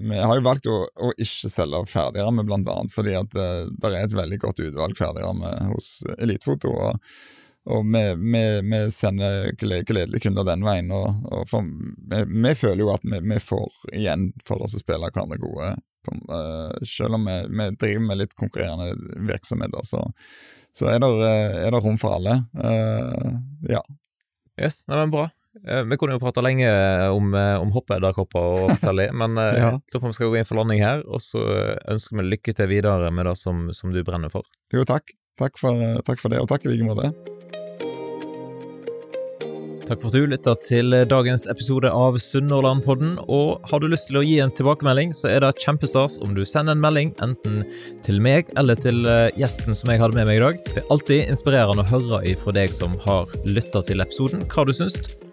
[0.00, 4.00] vi har jo valgt å, å ikke selge ferdigramme, annet fordi at det, det er
[4.04, 6.72] et veldig godt utvalg ferdigramme hos Elitefoto.
[6.72, 6.98] og
[7.70, 11.66] og vi, vi, vi sender gled- gledelige kunder den veien, og, og for,
[12.10, 15.74] vi, vi føler jo at vi, får igjen for oss å spille hverandre gode.
[16.06, 18.94] På, uh, selv om vi, driver med litt konkurrerende
[19.28, 20.06] virksomheter, så,
[20.72, 21.34] så er, det,
[21.66, 22.40] er det rom for alle.
[22.56, 23.36] Uh,
[23.68, 23.84] ja.
[24.60, 25.28] Yes, det var bra.
[25.66, 26.68] Eh, Vi kunne jo prata lenge
[27.10, 29.70] om, eh, om hoppedderkopper og forskjellig, men eh, Ja.
[29.92, 31.42] da vi skal gå inn for landing her, og så
[31.90, 34.46] ønsker vi lykke til videre med det som, som du brenner for.
[34.72, 35.10] Jo, takk.
[35.40, 35.74] Takk for,
[36.06, 37.10] takk for det, og takk i like måte.
[39.90, 43.16] Takk for at du lytta til dagens episode av Sunnhordlandpodden.
[43.26, 46.44] Og har du lyst til å gi en tilbakemelding, så er det kjempestas om du
[46.46, 47.64] sender en melding enten
[48.06, 50.60] til meg eller til eh, gjesten som jeg hadde med meg i dag.
[50.68, 54.76] Det er alltid inspirerende å høre ifra deg som har lytta til episoden, hva du
[54.78, 55.00] syns.